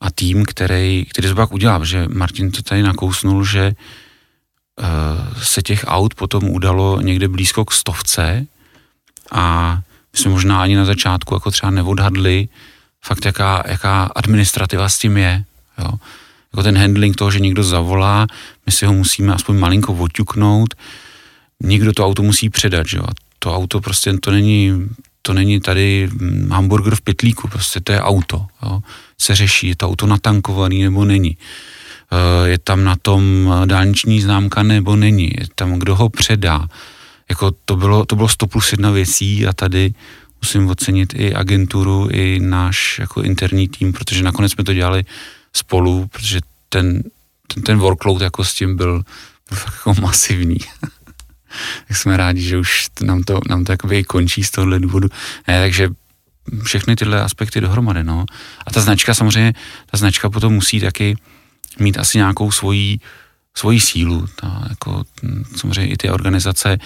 a 0.00 0.10
tým, 0.10 0.44
který, 0.44 1.04
který 1.10 1.28
to 1.28 1.34
pak 1.34 1.52
udělal, 1.52 1.84
že 1.84 2.08
Martin 2.08 2.50
to 2.50 2.62
tady 2.62 2.82
nakousnul, 2.82 3.44
že 3.44 3.72
uh, 3.72 5.42
se 5.42 5.62
těch 5.62 5.84
aut 5.86 6.14
potom 6.14 6.44
udalo 6.44 7.00
někde 7.00 7.28
blízko 7.28 7.64
k 7.64 7.72
stovce 7.72 8.46
a 9.32 9.74
my 10.12 10.18
jsme 10.18 10.30
možná 10.30 10.62
ani 10.62 10.76
na 10.76 10.84
začátku 10.84 11.34
jako 11.34 11.50
třeba 11.50 11.70
neodhadli 11.70 12.48
fakt, 13.04 13.24
jaká, 13.24 13.62
jaká 13.66 14.04
administrativa 14.04 14.88
s 14.88 14.98
tím 14.98 15.16
je. 15.16 15.44
Jo 15.78 15.90
jako 16.52 16.62
ten 16.62 16.78
handling 16.78 17.16
toho, 17.16 17.30
že 17.30 17.40
někdo 17.40 17.62
zavolá, 17.62 18.26
my 18.66 18.72
si 18.72 18.86
ho 18.86 18.92
musíme 18.92 19.34
aspoň 19.34 19.58
malinko 19.58 19.94
oťuknout, 19.94 20.74
někdo 21.62 21.92
to 21.92 22.06
auto 22.06 22.22
musí 22.22 22.50
předat, 22.50 22.86
že 22.86 22.96
jo. 22.96 23.04
To 23.38 23.56
auto 23.56 23.80
prostě, 23.80 24.12
to 24.12 24.30
není, 24.30 24.88
to 25.22 25.34
není 25.34 25.60
tady 25.60 26.08
hamburger 26.50 26.94
v 26.94 27.00
pytlíku, 27.00 27.48
prostě 27.48 27.80
to 27.80 27.92
je 27.92 28.02
auto, 28.02 28.46
jo. 28.62 28.80
Se 29.20 29.34
řeší, 29.34 29.68
je 29.68 29.76
to 29.76 29.86
auto 29.86 30.06
natankovaný 30.06 30.82
nebo 30.82 31.04
není. 31.04 31.36
Eh, 32.12 32.48
je 32.48 32.58
tam 32.58 32.84
na 32.84 32.96
tom 32.96 33.52
dálniční 33.64 34.20
známka 34.20 34.62
nebo 34.62 34.96
není, 34.96 35.30
je 35.38 35.46
tam 35.54 35.78
kdo 35.78 35.96
ho 35.96 36.08
předá. 36.08 36.68
Jako 37.28 37.50
to 37.64 37.76
bylo, 37.76 38.06
to 38.06 38.16
bylo 38.16 38.28
100 38.28 38.46
plus 38.46 38.72
jedna 38.72 38.90
věcí 38.90 39.46
a 39.46 39.52
tady 39.52 39.92
musím 40.42 40.68
ocenit 40.68 41.14
i 41.16 41.34
agenturu, 41.34 42.08
i 42.12 42.40
náš 42.40 42.98
jako 42.98 43.22
interní 43.22 43.68
tým, 43.68 43.92
protože 43.92 44.22
nakonec 44.22 44.52
jsme 44.52 44.64
to 44.64 44.74
dělali 44.74 45.04
spolu, 45.58 46.06
protože 46.06 46.40
ten, 46.68 47.02
ten, 47.54 47.62
ten 47.62 47.78
workload 47.78 48.22
jako 48.22 48.44
s 48.44 48.54
tím 48.54 48.76
byl, 48.76 49.02
byl 49.50 49.58
jako 49.66 49.94
masivní. 50.00 50.58
tak 51.88 51.96
jsme 51.96 52.16
rádi, 52.16 52.42
že 52.42 52.58
už 52.58 52.86
nám 53.00 53.22
to, 53.22 53.40
nám 53.48 53.64
to 53.64 53.72
jakoby 53.72 54.04
končí 54.04 54.44
z 54.44 54.50
tohohle 54.50 54.80
důvodu. 54.80 55.08
Ne, 55.48 55.60
takže 55.60 55.88
všechny 56.62 56.96
tyhle 56.96 57.22
aspekty 57.22 57.60
dohromady, 57.60 58.04
no. 58.04 58.24
A 58.66 58.72
ta 58.72 58.80
značka 58.80 59.14
samozřejmě, 59.14 59.52
ta 59.90 59.98
značka 59.98 60.30
potom 60.30 60.54
musí 60.54 60.80
taky 60.80 61.16
mít 61.78 61.98
asi 61.98 62.18
nějakou 62.18 62.50
svoji, 62.50 62.98
svoji 63.54 63.80
sílu. 63.80 64.26
Ta, 64.40 64.66
jako, 64.68 65.04
samozřejmě 65.56 65.92
i 65.92 65.96
ty 65.96 66.10
organizace, 66.10 66.78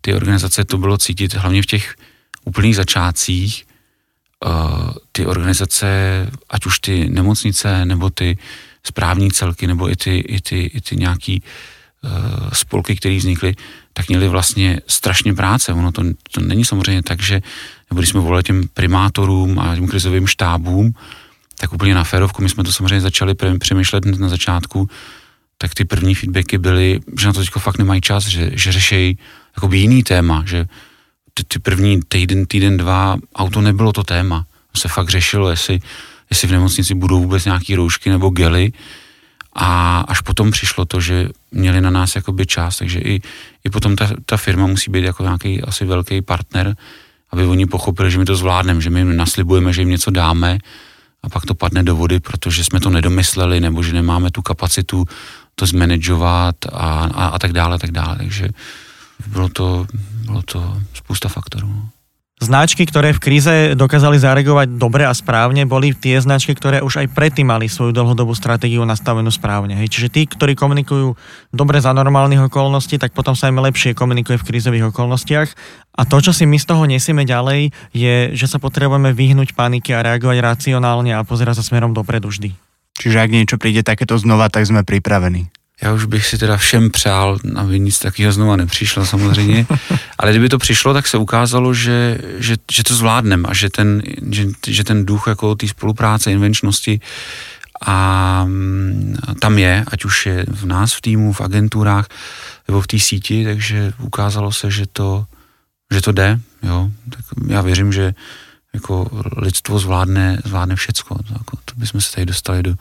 ty 0.00 0.14
organizace 0.14 0.64
to 0.64 0.78
bylo 0.78 0.98
cítit 0.98 1.34
hlavně 1.34 1.62
v 1.62 1.66
těch 1.66 1.94
úplných 2.44 2.76
začátcích, 2.76 3.67
ty 5.12 5.26
organizace, 5.26 5.86
ať 6.50 6.66
už 6.66 6.78
ty 6.78 7.08
nemocnice, 7.08 7.84
nebo 7.84 8.10
ty 8.10 8.38
správní 8.86 9.30
celky, 9.30 9.66
nebo 9.66 9.90
i 9.90 9.96
ty, 9.96 10.18
i 10.18 10.40
ty, 10.40 10.60
i 10.60 10.80
ty 10.80 10.96
nějaký 10.96 11.42
uh, 11.42 12.50
spolky, 12.52 12.96
které 12.96 13.16
vznikly, 13.16 13.54
tak 13.92 14.08
měli 14.08 14.28
vlastně 14.28 14.80
strašně 14.86 15.34
práce. 15.34 15.72
Ono 15.72 15.92
to, 15.92 16.02
to 16.30 16.40
není 16.40 16.64
samozřejmě 16.64 17.02
tak, 17.02 17.22
že 17.22 17.42
nebo 17.90 18.00
když 18.00 18.10
jsme 18.10 18.20
volali 18.20 18.42
těm 18.42 18.68
primátorům 18.74 19.58
a 19.58 19.74
těm 19.74 19.88
krizovým 19.88 20.26
štábům, 20.26 20.94
tak 21.58 21.72
úplně 21.72 21.94
na 21.94 22.04
férovku, 22.04 22.42
my 22.42 22.48
jsme 22.48 22.64
to 22.64 22.72
samozřejmě 22.72 23.00
začali 23.00 23.34
přemýšlet 23.58 24.04
na 24.04 24.28
začátku, 24.28 24.88
tak 25.58 25.74
ty 25.74 25.84
první 25.84 26.14
feedbacky 26.14 26.58
byly, 26.58 27.00
že 27.20 27.26
na 27.26 27.32
to 27.32 27.40
teďko 27.40 27.60
fakt 27.60 27.78
nemají 27.78 28.00
čas, 28.00 28.26
že, 28.26 28.50
že 28.54 28.72
řešejí 28.72 29.18
jakoby 29.56 29.78
jiný 29.78 30.02
téma, 30.02 30.42
že 30.46 30.66
ty, 31.38 31.44
ty 31.44 31.58
první 31.58 32.00
týden, 32.08 32.46
týden, 32.46 32.76
dva, 32.76 33.16
auto 33.34 33.60
nebylo 33.60 33.92
to 33.92 34.02
téma. 34.04 34.46
Se 34.76 34.88
fakt 34.88 35.08
řešilo, 35.08 35.50
jestli, 35.50 35.80
jestli 36.30 36.48
v 36.48 36.52
nemocnici 36.52 36.94
budou 36.94 37.20
vůbec 37.20 37.44
nějaký 37.44 37.74
roušky 37.74 38.10
nebo 38.10 38.30
gely 38.30 38.72
A 39.52 40.00
až 40.00 40.20
potom 40.20 40.50
přišlo 40.50 40.84
to, 40.84 41.00
že 41.00 41.28
měli 41.52 41.80
na 41.80 41.90
nás 41.90 42.16
jakoby 42.16 42.46
čas, 42.46 42.78
takže 42.78 42.98
i, 42.98 43.20
i 43.64 43.70
potom 43.70 43.96
ta, 43.96 44.10
ta 44.26 44.36
firma 44.36 44.66
musí 44.66 44.90
být 44.90 45.04
jako 45.04 45.22
nějaký 45.22 45.62
asi 45.62 45.84
velký 45.84 46.22
partner, 46.22 46.76
aby 47.30 47.46
oni 47.46 47.66
pochopili, 47.66 48.10
že 48.10 48.18
my 48.18 48.24
to 48.24 48.36
zvládneme, 48.36 48.80
že 48.80 48.90
my 48.90 49.00
jim 49.00 49.16
naslibujeme, 49.16 49.72
že 49.72 49.80
jim 49.80 49.88
něco 49.88 50.10
dáme 50.10 50.58
a 51.22 51.28
pak 51.28 51.46
to 51.46 51.54
padne 51.54 51.82
do 51.82 51.96
vody, 51.96 52.20
protože 52.20 52.64
jsme 52.64 52.80
to 52.80 52.90
nedomysleli 52.90 53.60
nebo 53.60 53.82
že 53.82 53.92
nemáme 53.92 54.30
tu 54.30 54.42
kapacitu 54.42 55.04
to 55.54 55.66
zmanagovat 55.66 56.56
a, 56.72 57.10
a, 57.14 57.24
a 57.34 57.38
tak 57.38 57.52
dále, 57.52 57.78
tak 57.78 57.90
dále. 57.90 58.16
Takže 58.16 58.48
bylo 59.26 59.48
to, 59.48 59.86
bylo 60.24 60.42
to 60.42 60.76
spousta 60.94 61.28
faktorů. 61.28 61.88
Značky, 62.38 62.86
ktoré 62.86 63.10
v 63.10 63.18
kríze 63.18 63.54
dokázali 63.74 64.14
zareagovať 64.14 64.78
dobre 64.78 65.02
a 65.02 65.10
správne, 65.10 65.66
boli 65.66 65.90
tie 65.90 66.22
značky, 66.22 66.54
ktoré 66.54 66.78
už 66.86 67.02
aj 67.02 67.10
predtým 67.10 67.50
mali 67.50 67.66
svoju 67.66 67.90
dlhodobú 67.90 68.30
stratégiu 68.30 68.86
nastavenú 68.86 69.26
správne. 69.34 69.74
Hej. 69.74 69.90
Čiže 69.90 70.08
tí, 70.14 70.22
ktorí 70.30 70.54
komunikujú 70.54 71.18
dobre 71.50 71.82
za 71.82 71.90
normálnych 71.90 72.46
okolností, 72.46 72.94
tak 72.94 73.10
potom 73.10 73.34
sa 73.34 73.50
im 73.50 73.58
lepšie 73.58 73.90
komunikuje 73.90 74.38
v 74.38 74.46
krízových 74.54 74.94
okolnostiach. 74.94 75.50
A 75.98 76.06
to, 76.06 76.22
čo 76.22 76.30
si 76.30 76.46
my 76.46 76.62
z 76.62 76.66
toho 76.70 76.86
nesieme 76.86 77.26
ďalej, 77.26 77.74
je, 77.90 78.30
že 78.38 78.46
sa 78.46 78.62
potrebujeme 78.62 79.10
vyhnúť 79.10 79.58
panike 79.58 79.90
a 79.90 80.06
reagovať 80.06 80.38
racionálne 80.38 81.18
a 81.18 81.26
pozerať 81.26 81.58
sa 81.58 81.66
smerom 81.66 81.90
dopredu 81.90 82.30
vždy. 82.30 82.54
Čiže 83.02 83.18
ak 83.18 83.34
niečo 83.34 83.58
príde 83.58 83.82
takéto 83.82 84.14
znova, 84.14 84.46
tak 84.46 84.62
sme 84.62 84.86
pripravení. 84.86 85.50
Já 85.82 85.92
už 85.92 86.04
bych 86.04 86.26
si 86.26 86.38
teda 86.38 86.56
všem 86.56 86.90
přál, 86.90 87.38
aby 87.56 87.80
nic 87.80 87.98
takového 87.98 88.32
znova 88.32 88.56
nepřišlo 88.56 89.06
samozřejmě, 89.06 89.66
ale 90.18 90.30
kdyby 90.30 90.48
to 90.48 90.58
přišlo, 90.58 90.94
tak 90.94 91.06
se 91.06 91.18
ukázalo, 91.18 91.74
že, 91.74 92.18
že, 92.38 92.56
že 92.72 92.82
to 92.82 92.94
zvládneme 92.94 93.48
a 93.48 93.54
že 93.54 93.70
ten, 93.70 94.02
že, 94.30 94.46
že 94.66 94.84
ten 94.84 95.06
duch 95.06 95.24
jako 95.28 95.54
té 95.54 95.68
spolupráce, 95.68 96.32
invenčnosti 96.32 97.00
a, 97.86 98.46
tam 99.40 99.58
je, 99.58 99.84
ať 99.88 100.04
už 100.04 100.26
je 100.26 100.46
v 100.48 100.66
nás, 100.66 100.94
v 100.94 101.00
týmu, 101.00 101.32
v 101.32 101.40
agenturách 101.40 102.08
nebo 102.68 102.80
v 102.80 102.86
té 102.86 102.98
síti, 102.98 103.44
takže 103.44 103.92
ukázalo 103.98 104.52
se, 104.52 104.70
že 104.70 104.86
to, 104.86 105.26
že 105.94 106.00
to 106.00 106.12
jde, 106.12 106.40
jo. 106.62 106.90
Tak 107.10 107.24
já 107.46 107.60
věřím, 107.62 107.92
že 107.92 108.14
jako 108.74 109.10
lidstvo 109.36 109.78
zvládne, 109.78 110.38
zvládne 110.44 110.76
všecko. 110.76 111.18
Jako, 111.32 111.58
to 111.64 111.74
bychom 111.76 112.00
se 112.00 112.12
tady 112.12 112.26
dostali 112.26 112.62
do 112.62 112.74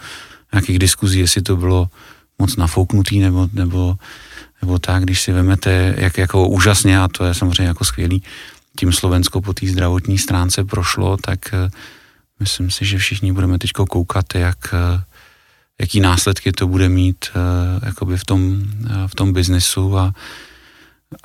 nějakých 0.54 0.80
diskuzí, 0.80 1.20
jestli 1.20 1.42
to 1.42 1.58
bylo 1.58 1.90
moc 2.40 2.56
nafouknutý 2.56 3.20
nebo, 3.20 3.50
nebo, 3.54 3.96
nebo 4.62 4.80
tak, 4.80 5.04
když 5.04 5.22
si 5.22 5.32
vemete, 5.32 5.96
jak 5.98 6.18
jako 6.18 6.48
úžasně, 6.48 7.00
a 7.00 7.08
to 7.08 7.26
je 7.26 7.34
samozřejmě 7.34 7.68
jako 7.68 7.86
skvělý, 7.86 8.24
tím 8.80 8.94
Slovensko 8.94 9.42
po 9.42 9.54
té 9.54 9.68
zdravotní 9.68 10.18
stránce 10.18 10.64
prošlo, 10.64 11.18
tak 11.18 11.40
uh, 11.54 11.70
myslím 12.40 12.72
si, 12.72 12.86
že 12.86 12.98
všichni 12.98 13.34
budeme 13.34 13.60
teď 13.60 13.72
koukat, 13.72 14.36
jak, 14.36 14.58
uh, 14.74 15.02
jaký 15.80 16.00
následky 16.00 16.52
to 16.52 16.68
bude 16.68 16.90
mít 16.90 17.26
uh, 17.36 17.42
jakoby 17.86 18.18
v 18.18 18.26
tom, 18.26 18.64
v 19.08 19.16
tom 19.16 19.34
biznesu 19.34 19.98
a, 19.98 20.14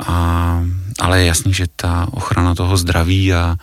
a, 0.06 0.64
ale 1.00 1.20
je 1.20 1.26
jasný, 1.26 1.54
že 1.54 1.66
ta 1.76 2.08
ochrana 2.10 2.54
toho 2.54 2.76
zdraví 2.76 3.34
a, 3.34 3.56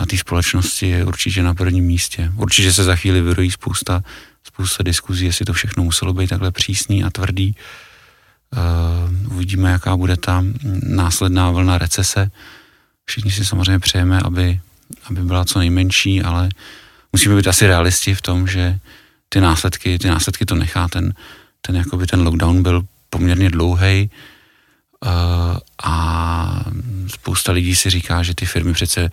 a 0.00 0.06
té 0.06 0.16
společnosti 0.16 0.88
je 0.88 1.04
určitě 1.04 1.42
na 1.42 1.54
prvním 1.54 1.84
místě. 1.84 2.32
Určitě 2.36 2.72
se 2.72 2.84
za 2.84 2.96
chvíli 2.96 3.20
vyrojí 3.20 3.50
spousta 3.50 4.02
spousta 4.46 4.82
diskuzí, 4.82 5.24
jestli 5.24 5.44
to 5.44 5.52
všechno 5.52 5.84
muselo 5.84 6.12
být 6.12 6.30
takhle 6.30 6.50
přísný 6.50 7.04
a 7.04 7.10
tvrdý. 7.10 7.54
Uh, 8.56 9.32
uvidíme, 9.32 9.70
jaká 9.70 9.96
bude 9.96 10.16
ta 10.16 10.44
následná 10.82 11.50
vlna 11.50 11.78
recese. 11.78 12.30
Všichni 13.04 13.30
si 13.30 13.44
samozřejmě 13.44 13.78
přejeme, 13.78 14.20
aby, 14.20 14.60
aby 15.10 15.20
byla 15.22 15.44
co 15.44 15.58
nejmenší, 15.58 16.22
ale 16.22 16.48
musíme 17.12 17.36
být 17.36 17.46
asi 17.46 17.66
realisti 17.66 18.14
v 18.14 18.22
tom, 18.22 18.48
že 18.48 18.78
ty 19.28 19.40
následky, 19.40 19.98
ty 19.98 20.08
následky 20.08 20.46
to 20.46 20.54
nechá. 20.54 20.88
Ten, 20.88 21.14
ten, 21.60 21.76
jakoby 21.76 22.06
ten 22.06 22.22
lockdown 22.22 22.62
byl 22.62 22.84
poměrně 23.10 23.50
dlouhý 23.50 24.10
uh, 25.04 25.10
a 25.82 26.64
spousta 27.08 27.52
lidí 27.52 27.76
si 27.76 27.90
říká, 27.90 28.22
že 28.22 28.34
ty 28.34 28.46
firmy 28.46 28.72
přece 28.72 29.10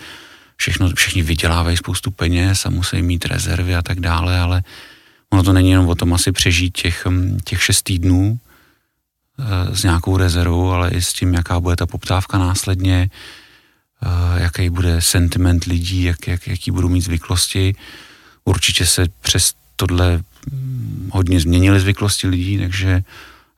všechno, 0.58 0.90
všichni 0.96 1.22
vydělávají 1.22 1.78
spoustu 1.78 2.12
peněz 2.12 2.66
a 2.66 2.70
musí 2.70 3.02
mít 3.02 3.26
rezervy 3.26 3.76
a 3.76 3.82
tak 3.82 4.00
dále, 4.00 4.40
ale 4.40 4.58
uh, 4.58 4.93
Ono 5.34 5.44
to 5.44 5.54
není 5.54 5.70
jenom 5.70 5.88
o 5.88 5.96
tom 5.96 6.14
asi 6.14 6.32
přežít 6.32 6.78
těch, 6.78 7.06
hm, 7.06 7.38
těch 7.44 7.64
šest 7.64 7.82
týdnů 7.82 8.40
e, 9.40 9.76
s 9.76 9.84
nějakou 9.84 10.18
rezervou, 10.18 10.72
ale 10.72 10.90
i 10.90 11.02
s 11.02 11.14
tím, 11.14 11.34
jaká 11.34 11.60
bude 11.60 11.76
ta 11.76 11.86
poptávka 11.86 12.38
následně, 12.38 13.10
e, 14.02 14.42
jaký 14.42 14.70
bude 14.70 15.02
sentiment 15.02 15.64
lidí, 15.64 16.04
jak, 16.04 16.28
jak, 16.28 16.48
jaký 16.48 16.72
budou 16.72 16.90
mít 16.90 17.02
zvyklosti. 17.02 17.76
Určitě 18.46 18.86
se 18.86 19.06
přes 19.22 19.54
tohle 19.76 20.22
hm, 20.52 21.10
hodně 21.14 21.40
změnily 21.40 21.80
zvyklosti 21.80 22.28
lidí, 22.28 22.58
takže 22.58 23.04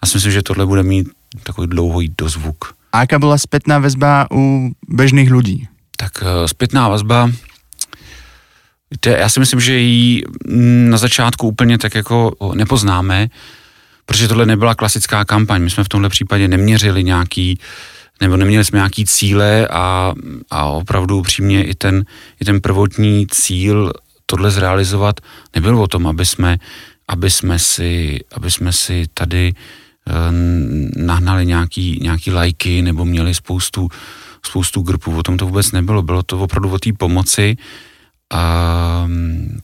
já 0.03 0.07
si 0.07 0.17
myslím, 0.17 0.31
že 0.31 0.43
tohle 0.43 0.65
bude 0.65 0.83
mít 0.83 1.07
takový 1.43 1.67
dlouhý 1.67 2.13
dozvuk. 2.17 2.75
A 2.91 2.99
jaká 2.99 3.19
byla 3.19 3.37
zpětná 3.37 3.79
vazba 3.79 4.27
u 4.31 4.71
běžných 4.87 5.31
lidí? 5.31 5.67
Tak 5.97 6.23
e, 6.23 6.47
zpětná 6.47 6.89
vazba 6.89 7.31
Víte, 8.91 9.09
já 9.09 9.29
si 9.29 9.39
myslím, 9.39 9.59
že 9.59 9.77
ji 9.77 10.23
na 10.89 10.97
začátku 10.97 11.47
úplně 11.47 11.77
tak 11.77 11.95
jako 11.95 12.31
nepoznáme, 12.53 13.27
protože 14.05 14.27
tohle 14.27 14.45
nebyla 14.45 14.75
klasická 14.75 15.25
kampaň. 15.25 15.61
My 15.61 15.69
jsme 15.69 15.83
v 15.83 15.89
tomhle 15.89 16.09
případě 16.09 16.47
neměřili 16.47 17.03
nějaký, 17.03 17.59
nebo 18.21 18.37
neměli 18.37 18.65
jsme 18.65 18.79
nějaký 18.79 19.05
cíle 19.05 19.67
a, 19.67 20.13
a 20.51 20.65
opravdu 20.65 21.19
upřímně 21.19 21.63
i 21.63 21.75
ten, 21.75 22.05
i 22.41 22.45
ten 22.45 22.61
prvotní 22.61 23.27
cíl 23.31 23.93
tohle 24.25 24.51
zrealizovat 24.51 25.19
nebyl 25.55 25.81
o 25.81 25.87
tom, 25.87 26.07
aby 26.07 26.25
jsme, 26.25 26.57
aby 27.07 27.29
jsme, 27.29 27.59
si, 27.59 28.19
aby 28.31 28.51
jsme 28.51 28.73
si 28.73 29.05
tady 29.13 29.53
uh, 29.53 30.13
nahnali 31.05 31.45
nějaký, 31.45 31.99
nějaký 32.01 32.31
lajky 32.31 32.81
nebo 32.81 33.05
měli 33.05 33.33
spoustu, 33.33 33.89
spoustu 34.45 34.81
grupů. 34.81 35.17
O 35.17 35.23
tom 35.23 35.37
to 35.37 35.45
vůbec 35.45 35.71
nebylo. 35.71 36.01
Bylo 36.01 36.23
to 36.23 36.39
opravdu 36.39 36.69
o 36.69 36.79
té 36.79 36.93
pomoci, 36.93 37.57
a, 38.35 39.07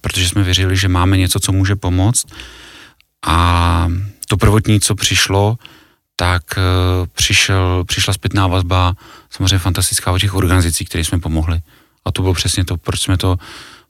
protože 0.01 0.29
jsme 0.29 0.43
věřili, 0.43 0.77
že 0.77 0.88
máme 0.88 1.17
něco, 1.17 1.39
co 1.39 1.51
může 1.51 1.75
pomoct. 1.75 2.25
A 3.25 3.88
to 4.27 4.38
prvotní, 4.38 4.79
co 4.79 4.95
přišlo, 4.95 5.57
tak 6.15 6.43
uh, 6.57 7.07
přišel, 7.15 7.84
přišla 7.88 8.13
zpětná 8.13 8.47
vazba, 8.47 8.95
samozřejmě 9.29 9.60
fantastická 9.60 10.12
od 10.12 10.19
těch 10.19 10.36
organizací, 10.36 10.86
které 10.86 11.03
jsme 11.03 11.19
pomohli. 11.19 11.60
A 12.05 12.12
to 12.12 12.21
bylo 12.21 12.34
přesně 12.34 12.65
to, 12.65 12.77
proč 12.77 13.01
jsme 13.01 13.17
to, 13.17 13.38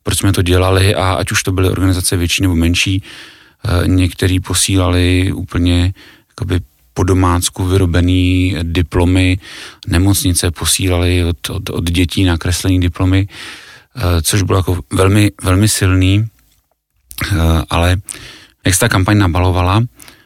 proč 0.04 0.18
jsme 0.18 0.32
to 0.32 0.42
dělali 0.42 0.96
a 0.96 1.14
ať 1.14 1.32
už 1.32 1.44
to 1.44 1.52
byly 1.52 1.70
organizace 1.70 2.18
větší 2.18 2.42
nebo 2.42 2.56
menší, 2.56 3.04
uh, 3.04 3.88
některý 3.88 4.40
posílali 4.40 5.32
úplně 5.34 5.94
jakoby 6.30 6.60
po 6.94 7.04
domácku 7.04 7.66
vyrobený 7.66 8.56
diplomy, 8.64 9.38
nemocnice 9.88 10.52
posílali 10.52 11.26
od, 11.26 11.50
od, 11.50 11.70
od 11.70 11.92
dětí 11.92 12.24
nakreslený 12.24 12.80
diplomy, 12.80 13.28
což 14.22 14.42
bylo 14.42 14.60
jako 14.60 14.80
velmi, 14.94 15.32
velmi 15.44 15.68
silný, 15.68 16.28
eh, 17.32 17.36
ale 17.70 17.98
jak 18.66 18.74
se 18.74 18.80
ta 18.80 18.90
kampaň 18.90 19.18
nabalovala, 19.18 19.84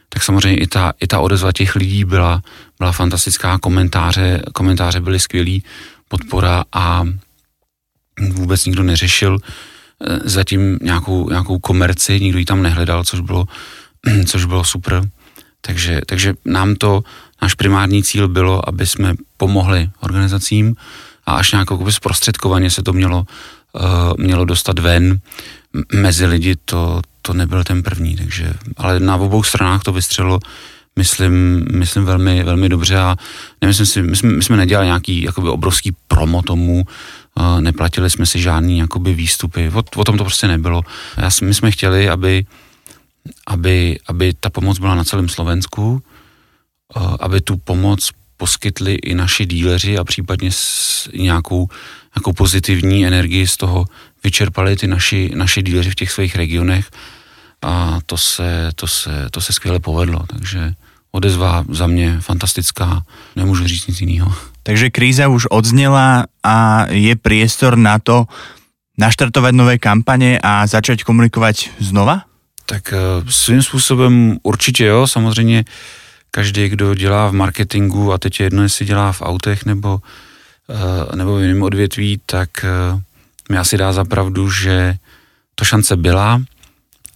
tak 0.08 0.22
samozřejmě 0.22 0.58
i 0.58 0.66
ta, 0.66 0.92
i 1.00 1.06
ta 1.06 1.20
odezva 1.20 1.52
těch 1.52 1.76
lidí 1.76 2.04
byla, 2.04 2.42
byla 2.78 2.92
fantastická, 2.92 3.58
komentáře, 3.58 4.42
komentáře 4.52 5.00
byly 5.00 5.20
skvělý, 5.20 5.62
podpora 6.08 6.64
a 6.72 7.04
vůbec 8.30 8.64
nikdo 8.64 8.82
neřešil 8.82 9.38
eh, 9.38 10.18
zatím 10.24 10.78
nějakou, 10.82 11.30
nějakou 11.30 11.58
komerci, 11.58 12.20
nikdo 12.20 12.38
ji 12.38 12.44
tam 12.44 12.62
nehledal, 12.62 13.04
což 13.04 13.20
bylo, 13.20 13.44
což 14.26 14.44
bylo 14.44 14.64
super. 14.64 15.02
Takže, 15.60 16.00
takže 16.06 16.34
nám 16.44 16.74
to, 16.74 17.02
náš 17.42 17.54
primární 17.54 18.02
cíl 18.02 18.28
bylo, 18.28 18.68
aby 18.68 18.86
jsme 18.86 19.14
pomohli 19.36 19.90
organizacím 20.00 20.76
a 21.26 21.34
až 21.34 21.52
nějak 21.52 21.68
zprostředkovaně 21.90 22.70
se 22.70 22.82
to 22.82 22.92
mělo 22.92 23.26
Eh, 23.26 23.55
mělo 24.18 24.44
dostat 24.44 24.78
ven 24.78 25.20
mezi 25.92 26.26
lidi, 26.26 26.56
to, 26.64 27.02
to 27.22 27.32
nebyl 27.32 27.64
ten 27.64 27.82
první, 27.82 28.16
takže, 28.16 28.52
ale 28.76 29.00
na 29.00 29.16
obou 29.16 29.42
stranách 29.42 29.82
to 29.82 29.92
vystřelo, 29.92 30.40
myslím, 30.96 31.66
myslím 31.72 32.04
velmi, 32.04 32.42
velmi 32.42 32.68
dobře 32.68 32.96
a 32.98 33.16
nemyslím 33.60 33.86
si, 33.86 34.02
my 34.02 34.16
jsme, 34.16 34.32
my 34.32 34.42
jsme 34.42 34.56
nedělali 34.56 34.86
nějaký 34.86 35.22
jakoby 35.22 35.48
obrovský 35.48 35.96
promo 36.08 36.42
tomu, 36.42 36.84
uh, 37.34 37.60
neplatili 37.60 38.10
jsme 38.10 38.26
si 38.26 38.38
žádný 38.38 38.78
jakoby 38.78 39.14
výstupy, 39.14 39.70
o, 39.74 39.82
o 39.96 40.04
tom 40.04 40.18
to 40.18 40.24
prostě 40.24 40.48
nebylo. 40.48 40.82
Já, 41.16 41.30
my 41.42 41.54
jsme 41.54 41.70
chtěli, 41.70 42.08
aby, 42.08 42.44
aby, 43.46 43.98
aby 44.06 44.34
ta 44.40 44.50
pomoc 44.50 44.78
byla 44.78 44.94
na 44.94 45.04
celém 45.04 45.28
Slovensku, 45.28 46.02
uh, 46.96 47.16
aby 47.20 47.40
tu 47.40 47.56
pomoc 47.56 48.10
poskytli 48.36 48.94
i 48.94 49.14
naši 49.14 49.46
díleři 49.46 49.98
a 49.98 50.04
případně 50.04 50.52
s 50.52 51.08
nějakou 51.14 51.68
nějakou 52.16 52.32
pozitivní 52.32 53.06
energii 53.06 53.46
z 53.46 53.56
toho 53.56 53.84
vyčerpali 54.24 54.76
ty 54.76 54.86
naši, 54.86 55.32
naši 55.34 55.62
díleři 55.62 55.90
v 55.90 55.94
těch 55.94 56.10
svých 56.10 56.36
regionech 56.36 56.90
a 57.62 57.98
to 58.06 58.16
se, 58.16 58.70
to 58.74 58.86
se, 58.86 59.28
to 59.30 59.40
se 59.40 59.52
skvěle 59.52 59.80
povedlo, 59.80 60.24
takže 60.26 60.74
odezva 61.12 61.64
za 61.68 61.86
mě 61.86 62.20
fantastická, 62.20 63.02
nemůžu 63.36 63.66
říct 63.66 63.86
nic 63.86 64.00
jiného. 64.00 64.32
Takže 64.62 64.90
kríza 64.90 65.28
už 65.28 65.46
odzněla 65.50 66.24
a 66.42 66.86
je 66.90 67.16
priestor 67.16 67.78
na 67.78 67.98
to 67.98 68.26
naštartovať 68.98 69.52
nové 69.54 69.78
kampane 69.78 70.40
a 70.42 70.66
začať 70.66 71.04
komunikovať 71.04 71.70
znova? 71.78 72.24
Tak 72.66 72.92
eh, 72.92 72.98
svým 73.30 73.62
způsobem 73.62 74.38
určitě 74.42 74.84
jo, 74.84 75.06
samozřejmě 75.06 75.64
každý, 76.30 76.68
kdo 76.68 76.94
dělá 76.94 77.28
v 77.28 77.32
marketingu 77.32 78.12
a 78.12 78.18
teď 78.18 78.40
je 78.40 78.46
jedno, 78.46 78.62
jestli 78.62 78.86
dělá 78.86 79.12
v 79.12 79.22
autech 79.22 79.64
nebo, 79.64 80.00
nebo 81.14 81.36
v 81.36 81.42
jiném 81.42 81.62
odvětví, 81.62 82.20
tak 82.26 82.50
mi 83.50 83.58
asi 83.58 83.76
dá 83.76 83.92
za 83.92 84.04
pravdu, 84.04 84.50
že 84.50 84.96
to 85.54 85.64
šance 85.64 85.96
byla, 85.96 86.42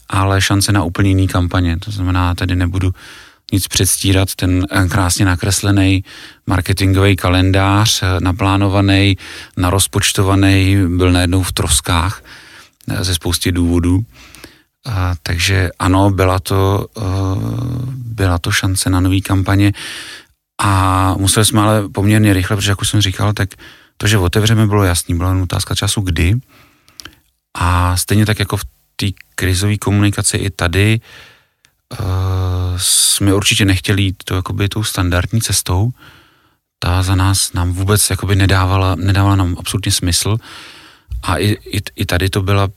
ale 0.08 0.40
šance 0.40 0.72
na 0.72 0.84
úplně 0.84 1.08
jiný 1.08 1.28
kampaně. 1.28 1.78
To 1.78 1.90
znamená, 1.90 2.34
tady 2.34 2.56
nebudu 2.56 2.94
nic 3.52 3.68
předstírat, 3.68 4.34
ten 4.34 4.66
krásně 4.88 5.24
nakreslený 5.24 6.04
marketingový 6.46 7.16
kalendář, 7.16 8.02
naplánovaný, 8.20 9.16
narozpočtovaný, 9.56 10.76
byl 10.96 11.12
najednou 11.12 11.42
v 11.42 11.52
troskách 11.52 12.22
ze 13.00 13.14
spousty 13.14 13.52
důvodů. 13.52 14.04
A, 14.86 15.14
takže 15.22 15.70
ano, 15.78 16.10
byla 16.10 16.38
to, 16.38 16.86
byla 17.94 18.38
to 18.38 18.50
šance 18.50 18.90
na 18.90 19.00
nový 19.00 19.22
kampaně 19.22 19.72
a 20.62 21.14
museli 21.18 21.46
jsme 21.46 21.60
ale 21.60 21.88
poměrně 21.88 22.32
rychle, 22.32 22.56
protože 22.56 22.70
jak 22.70 22.80
už 22.80 22.88
jsem 22.88 23.00
říkal, 23.00 23.32
tak 23.32 23.48
to, 23.96 24.06
že 24.06 24.18
otevřeme, 24.18 24.66
bylo 24.66 24.84
jasný, 24.84 25.14
byla 25.14 25.28
jen 25.28 25.42
otázka 25.42 25.74
času 25.74 26.00
kdy. 26.00 26.34
A 27.54 27.96
stejně 27.96 28.26
tak 28.26 28.38
jako 28.38 28.56
v 28.56 28.64
té 28.96 29.06
krizové 29.34 29.76
komunikaci 29.76 30.36
i 30.36 30.50
tady 30.50 31.00
uh, 32.00 32.06
jsme 32.76 33.34
určitě 33.34 33.64
nechtěli 33.64 34.02
jít 34.02 34.16
to, 34.24 34.34
jakoby, 34.34 34.68
tou 34.68 34.84
standardní 34.84 35.40
cestou, 35.40 35.90
ta 36.78 37.02
za 37.02 37.14
nás 37.14 37.52
nám 37.52 37.72
vůbec 37.72 38.10
jakoby 38.10 38.36
nedávala, 38.36 38.94
nedávala 38.94 39.36
nám 39.36 39.56
absolutně 39.58 39.92
smysl. 39.92 40.36
A 41.22 41.36
i, 41.36 41.46
i, 41.48 41.80
i 41.96 42.06
tady 42.06 42.30
to 42.30 42.42
byla 42.42 42.68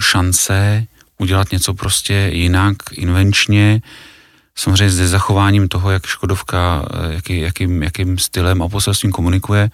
šance 0.00 0.86
udělat 1.18 1.52
něco 1.52 1.74
prostě 1.74 2.30
jinak, 2.32 2.76
invenčně, 2.92 3.80
samozřejmě 4.58 4.90
se 4.90 5.08
zachováním 5.08 5.68
toho, 5.68 5.90
jak 5.90 6.06
Škodovka, 6.06 6.84
jaký, 7.10 7.40
jakým, 7.40 7.82
jakým 7.82 8.18
stylem 8.18 8.62
a 8.62 8.68
poselstvím 8.68 9.12
komunikuje, 9.12 9.70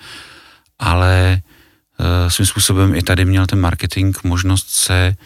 ale 0.79 1.41
uh, 1.99 2.29
svým 2.29 2.47
způsobem 2.47 2.95
i 2.95 3.03
tady 3.03 3.25
měl 3.25 3.47
ten 3.47 3.61
marketing 3.61 4.17
možnost 4.25 4.71
se 4.71 5.17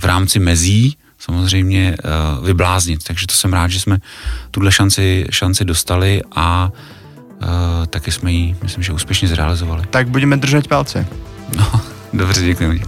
v 0.00 0.04
rámci 0.04 0.38
mezí 0.38 0.96
samozřejmě 1.18 1.96
uh, 2.04 2.46
vybláznit. 2.46 3.04
Takže 3.04 3.26
to 3.26 3.34
jsem 3.34 3.52
rád, 3.52 3.68
že 3.68 3.80
jsme 3.80 3.98
tuhle 4.50 4.72
šanci, 4.72 5.26
šanci 5.30 5.64
dostali 5.64 6.22
a 6.36 6.72
taky 7.90 8.12
jsme 8.12 8.32
ji, 8.32 8.56
myslím, 8.62 8.82
že 8.82 8.92
úspěšně 8.92 9.28
zrealizovali. 9.28 9.82
Tak 9.90 10.08
budeme 10.08 10.36
držet 10.36 10.68
palce. 10.68 11.06
No, 11.56 11.80
dobře, 12.12 12.42
děkuji. 12.42 12.82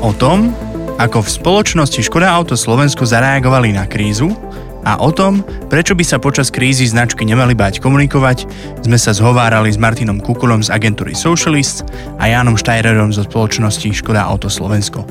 O 0.00 0.12
tom, 0.12 0.56
ako 0.98 1.22
v 1.22 1.30
spoločnosti 1.30 2.02
Škoda 2.02 2.32
Auto 2.32 2.56
Slovensko 2.56 3.04
zareagovali 3.06 3.72
na 3.72 3.84
krízu 3.84 4.32
a 4.86 5.02
o 5.02 5.10
tom, 5.10 5.42
prečo 5.66 5.98
by 5.98 6.06
sa 6.06 6.22
počas 6.22 6.54
krízy 6.54 6.86
značky 6.86 7.26
nemali 7.26 7.58
bať 7.58 7.82
komunikovať, 7.82 8.46
sme 8.86 8.94
sa 8.94 9.10
zhovárali 9.10 9.74
s 9.74 9.82
Martinom 9.82 10.22
Kukulom 10.22 10.62
z 10.62 10.70
agentúry 10.70 11.18
Socialist 11.18 11.82
a 12.22 12.30
Jánom 12.30 12.54
Štajrerom 12.54 13.10
zo 13.10 13.26
spoločnosti 13.26 13.90
Škoda 13.90 14.22
Auto 14.22 14.46
Slovensko. 14.46 15.02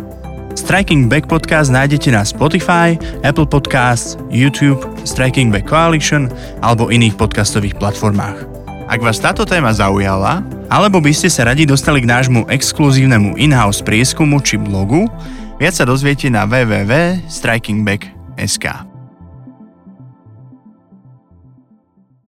Striking 0.55 1.11
Back 1.11 1.27
podcast 1.27 1.67
nájdete 1.67 2.15
na 2.15 2.23
Spotify, 2.23 2.95
Apple 3.27 3.43
Podcasts, 3.43 4.15
YouTube, 4.31 4.79
Striking 5.03 5.51
Back 5.51 5.67
Coalition 5.67 6.31
alebo 6.63 6.88
iných 6.88 7.19
podcastových 7.19 7.75
platformách. 7.75 8.47
Ak 8.88 9.03
vás 9.03 9.19
táto 9.19 9.43
téma 9.43 9.75
zaujala, 9.75 10.39
alebo 10.71 11.03
by 11.03 11.11
ste 11.11 11.27
sa 11.27 11.51
radi 11.51 11.67
dostali 11.67 11.99
k 11.99 12.07
nášmu 12.07 12.47
exkluzívnemu 12.47 13.35
in-house 13.35 13.83
prieskumu 13.83 14.39
či 14.39 14.55
blogu, 14.55 15.11
Viac 15.55 15.71
sa 15.71 15.88
dozviete 15.88 16.27
na 16.27 16.43
www.strikingback.sk. 16.43 18.94